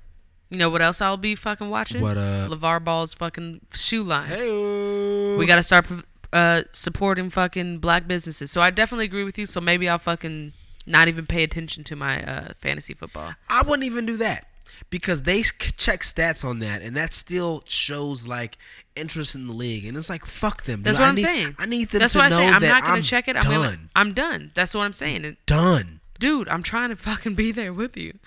[0.51, 2.01] You know what else I'll be fucking watching?
[2.03, 2.49] What, uh?
[2.51, 4.27] LaVar Ball's fucking shoe line.
[4.29, 5.87] Hey, We got to start
[6.33, 8.51] uh, supporting fucking black businesses.
[8.51, 9.47] So I definitely agree with you.
[9.47, 10.53] So maybe I'll fucking
[10.87, 13.35] not even pay attention to my uh, fantasy football.
[13.49, 14.47] I wouldn't even do that
[14.89, 18.57] because they check stats on that, and that still shows like
[18.97, 20.83] interest in the league, and it's like fuck them.
[20.83, 21.55] That's what I I'm need- saying.
[21.61, 22.49] I need them That's to what I know say.
[22.49, 23.37] I'm not gonna I'm check it.
[23.37, 23.53] I'm done.
[23.53, 23.79] gonna.
[23.95, 24.51] I'm done.
[24.55, 25.25] That's what I'm saying.
[25.25, 26.01] And, done.
[26.19, 28.19] dude, I'm trying to fucking be there with you.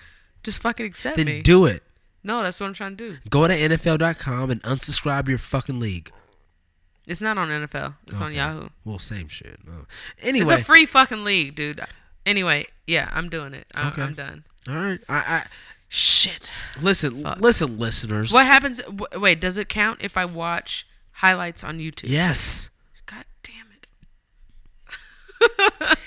[0.43, 1.33] Just fucking accept Then me.
[1.33, 1.83] Then do it.
[2.23, 3.17] No, that's what I'm trying to do.
[3.29, 6.11] Go to NFL.com and unsubscribe your fucking league.
[7.05, 7.95] It's not on NFL.
[8.07, 8.69] It's on Yahoo.
[8.85, 9.59] Well, same shit.
[9.65, 9.85] No.
[10.19, 11.81] It's a free fucking league, dude.
[12.25, 13.67] Anyway, yeah, I'm doing it.
[13.75, 14.01] I'm, Okay.
[14.03, 14.45] I'm done.
[14.69, 14.99] all right.
[15.09, 15.45] I, I
[15.89, 16.49] Shit.
[16.81, 17.39] listen, Fuck.
[17.41, 18.31] listen, listeners.
[18.31, 18.81] What happens?
[18.81, 22.09] w- Wait, does it count if I watch highlights on YouTube?
[22.09, 22.69] Yes,
[23.05, 23.87] God damn it.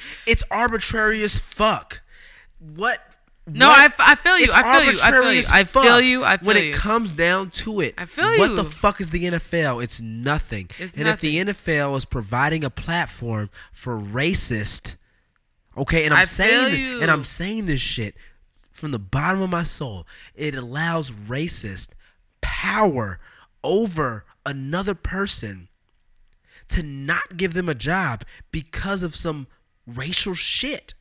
[0.27, 2.01] it's arbitrary as fuck.
[2.59, 2.99] What?
[3.49, 4.47] No, what- I, f- I feel you.
[4.53, 4.99] I feel you.
[5.03, 5.43] I feel you.
[5.53, 6.25] I feel you.
[6.25, 6.71] I feel when you.
[6.71, 9.83] it comes down to it, I feel What the fuck is the NFL?
[9.83, 10.69] It's nothing.
[10.79, 14.97] It's and if the NFL is providing a platform for racist,
[15.79, 17.01] okay, and I'm I saying this, you.
[17.01, 18.17] and I'm saying this shit
[18.73, 21.91] from the bottom of my soul, it allows racist
[22.41, 23.21] power
[23.63, 25.69] over another person
[26.69, 29.47] to not give them a job because of some
[29.87, 30.95] racial shit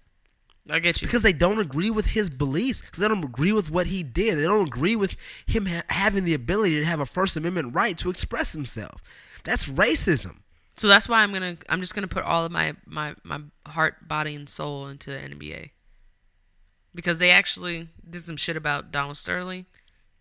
[0.70, 1.08] I get you.
[1.08, 4.38] because they don't agree with his beliefs because they don't agree with what he did
[4.38, 5.16] they don't agree with
[5.46, 9.02] him ha- having the ability to have a first amendment right to express himself
[9.44, 10.38] that's racism
[10.78, 11.56] So that's why I'm gonna.
[11.70, 15.18] I'm just gonna put all of my my my heart, body, and soul into the
[15.20, 15.70] NBA.
[16.94, 19.66] Because they actually did some shit about Donald Sterling,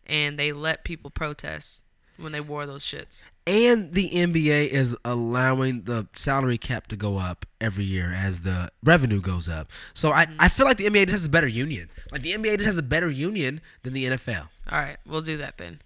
[0.06, 1.83] and they let people protest
[2.16, 3.26] when they wore those shits.
[3.46, 8.70] and the nba is allowing the salary cap to go up every year as the
[8.82, 10.36] revenue goes up so I, mm-hmm.
[10.40, 12.78] I feel like the nba just has a better union like the nba just has
[12.78, 15.80] a better union than the nfl All right, we'll do that then.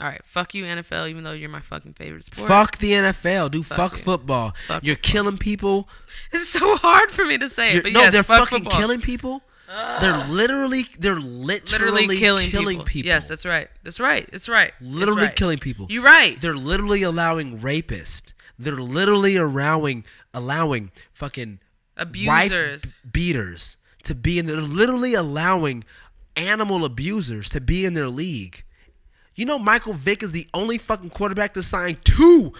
[0.00, 2.46] All right, fuck you NFL, even though you're my fucking favorite sport.
[2.46, 3.98] fuck the nfl do Fuck fuck, it.
[4.02, 5.10] football Fuck you're football.
[5.12, 5.88] killing people
[6.32, 8.80] It's so hard for me to say, You're- but no yes, they're fuck fucking football.
[8.80, 12.84] killing people they're literally they're literally, literally killing, killing people.
[12.86, 13.08] people.
[13.08, 13.68] Yes, that's right.
[13.82, 14.28] That's right.
[14.32, 14.72] That's right.
[14.80, 15.36] Literally right.
[15.36, 15.86] killing people.
[15.90, 16.40] You're right.
[16.40, 18.32] They're literally allowing rapists.
[18.58, 21.60] They're literally allowing allowing fucking
[21.96, 23.00] Abusers.
[23.10, 24.46] beaters to be in.
[24.46, 25.84] They're literally allowing
[26.36, 28.64] animal abusers to be in their league.
[29.34, 32.52] You know, Michael Vick is the only fucking quarterback to sign two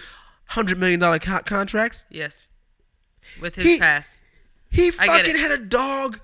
[0.45, 2.05] hundred million dollar co- contracts.
[2.09, 2.49] Yes.
[3.41, 4.19] With his He- past.
[4.71, 6.19] He fucking had a dog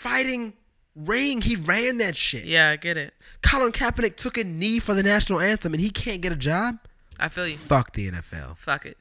[0.00, 0.54] fighting
[0.96, 1.42] ring.
[1.42, 2.44] He ran that shit.
[2.44, 3.12] Yeah, I get it.
[3.42, 6.78] Colin Kaepernick took a knee for the national anthem, and he can't get a job.
[7.18, 7.56] I feel you.
[7.56, 8.56] Fuck the NFL.
[8.56, 8.96] Fuck it.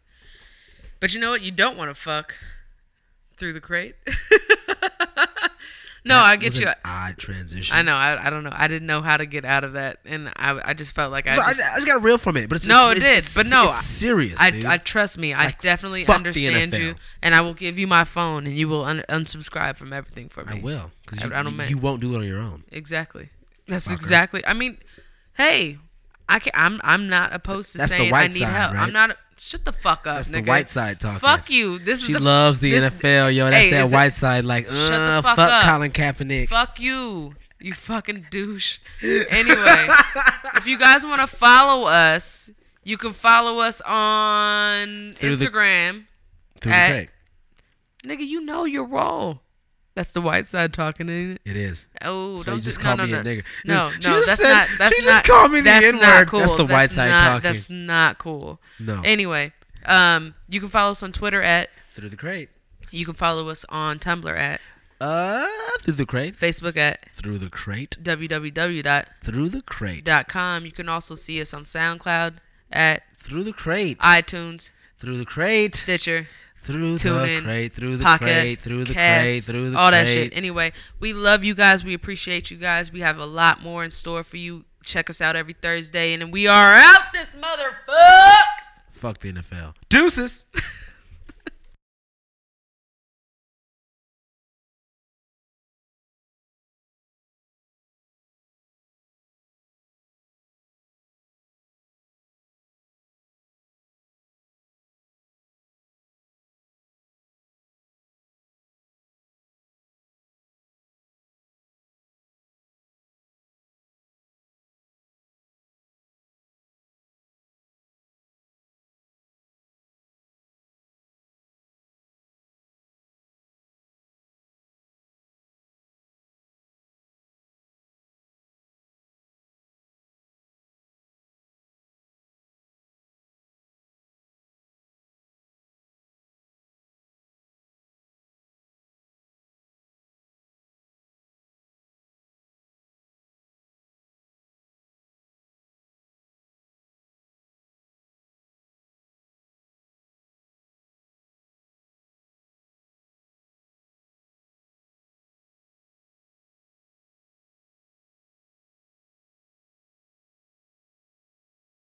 [1.00, 1.42] But you know what?
[1.42, 2.36] You don't want to fuck
[3.38, 3.96] through the crate.
[6.10, 6.68] No, That I get you.
[6.84, 7.76] Odd transition.
[7.78, 7.96] I know.
[7.96, 8.52] I, I don't know.
[8.54, 11.28] I didn't know how to get out of that, and I, I just felt like
[11.28, 13.00] I So I, just, I just got a reel from it, but it's No, it's,
[13.00, 14.36] it did, but no, it's serious.
[14.40, 14.66] I, dude.
[14.66, 15.34] I trust me.
[15.34, 18.84] I Like, definitely understand you, and I will give you my phone, and you will
[18.84, 20.58] un- unsubscribe from everything for me.
[20.60, 22.64] I will because I- you, I don't you, you won't do it on your own.
[22.72, 23.30] Exactly.
[23.68, 23.94] That's Fucker.
[23.94, 24.46] exactly.
[24.48, 24.78] I mean,
[25.38, 25.78] hey,
[26.28, 26.52] I can.
[26.56, 28.74] I'm I'm not opposed to That's the saying I need side, help.
[28.74, 28.82] right?
[28.88, 29.16] I'm not.
[29.40, 30.06] Shut the fuck up.
[30.06, 30.16] Nigga.
[30.16, 31.20] That's the white side talking.
[31.20, 31.80] Fuck you.
[31.80, 33.50] This She is the loves the this- NFL, yo.
[33.50, 34.44] That's Hey, that is it- white side.
[34.46, 35.64] Like, Shut the uh, fuck fuck.
[35.64, 36.50] Colin Kaepernick.
[36.50, 37.36] Fuck you.
[37.60, 38.80] You fucking douche.
[39.04, 39.88] Anyway,
[40.56, 42.50] if you guys want to follow us,
[42.84, 46.06] you can follow us on Through the- Instagram.
[46.62, 47.10] Through at- the crack.
[48.06, 49.42] Nigga, you know your role.
[50.00, 51.42] That's the white side talking, ain't it?
[51.44, 51.86] It is.
[52.02, 53.30] Oh, So don't you just called no, me no, a no.
[53.32, 53.44] nigger.
[53.66, 54.70] No, She no, just that's said- not.
[54.78, 55.12] That's she not.
[55.12, 56.02] just called me the that's N-word.
[56.02, 56.40] not cool.
[56.40, 57.42] That's the white side not, talking.
[57.44, 58.62] That's not cool.
[58.80, 59.02] No.
[59.04, 59.52] Anyway,
[59.86, 61.70] um, you can follow us on Twitter at.
[61.92, 62.50] Through the crate.
[62.92, 64.62] You can follow us on Tumblr at.
[65.02, 65.46] Uh,
[65.82, 66.40] through the crate.
[66.40, 67.98] Facebook at Through the crate.
[68.02, 69.04] www.com.
[69.22, 70.08] Through the crate.
[70.66, 72.36] You can also see us on SoundCloud
[72.72, 74.00] at Through the crate.
[74.00, 75.76] iTunes, Through the crate.
[75.76, 76.28] Stitcher,
[76.70, 77.74] Through the TuneIn, crate.
[77.74, 78.60] Through the Pocket, crate.
[78.60, 79.44] Through the Cast, crate.
[79.44, 80.06] Through the all crate.
[80.06, 80.38] that shit.
[80.38, 81.84] Anyway, we love you guys.
[81.84, 82.92] We appreciate you guys.
[82.92, 84.66] We have a lot more in store for you.
[84.84, 88.34] Check us out every Thursday, and we are out this motherfucker.
[88.92, 89.74] Fuck the NFL.
[89.90, 90.46] Deuces.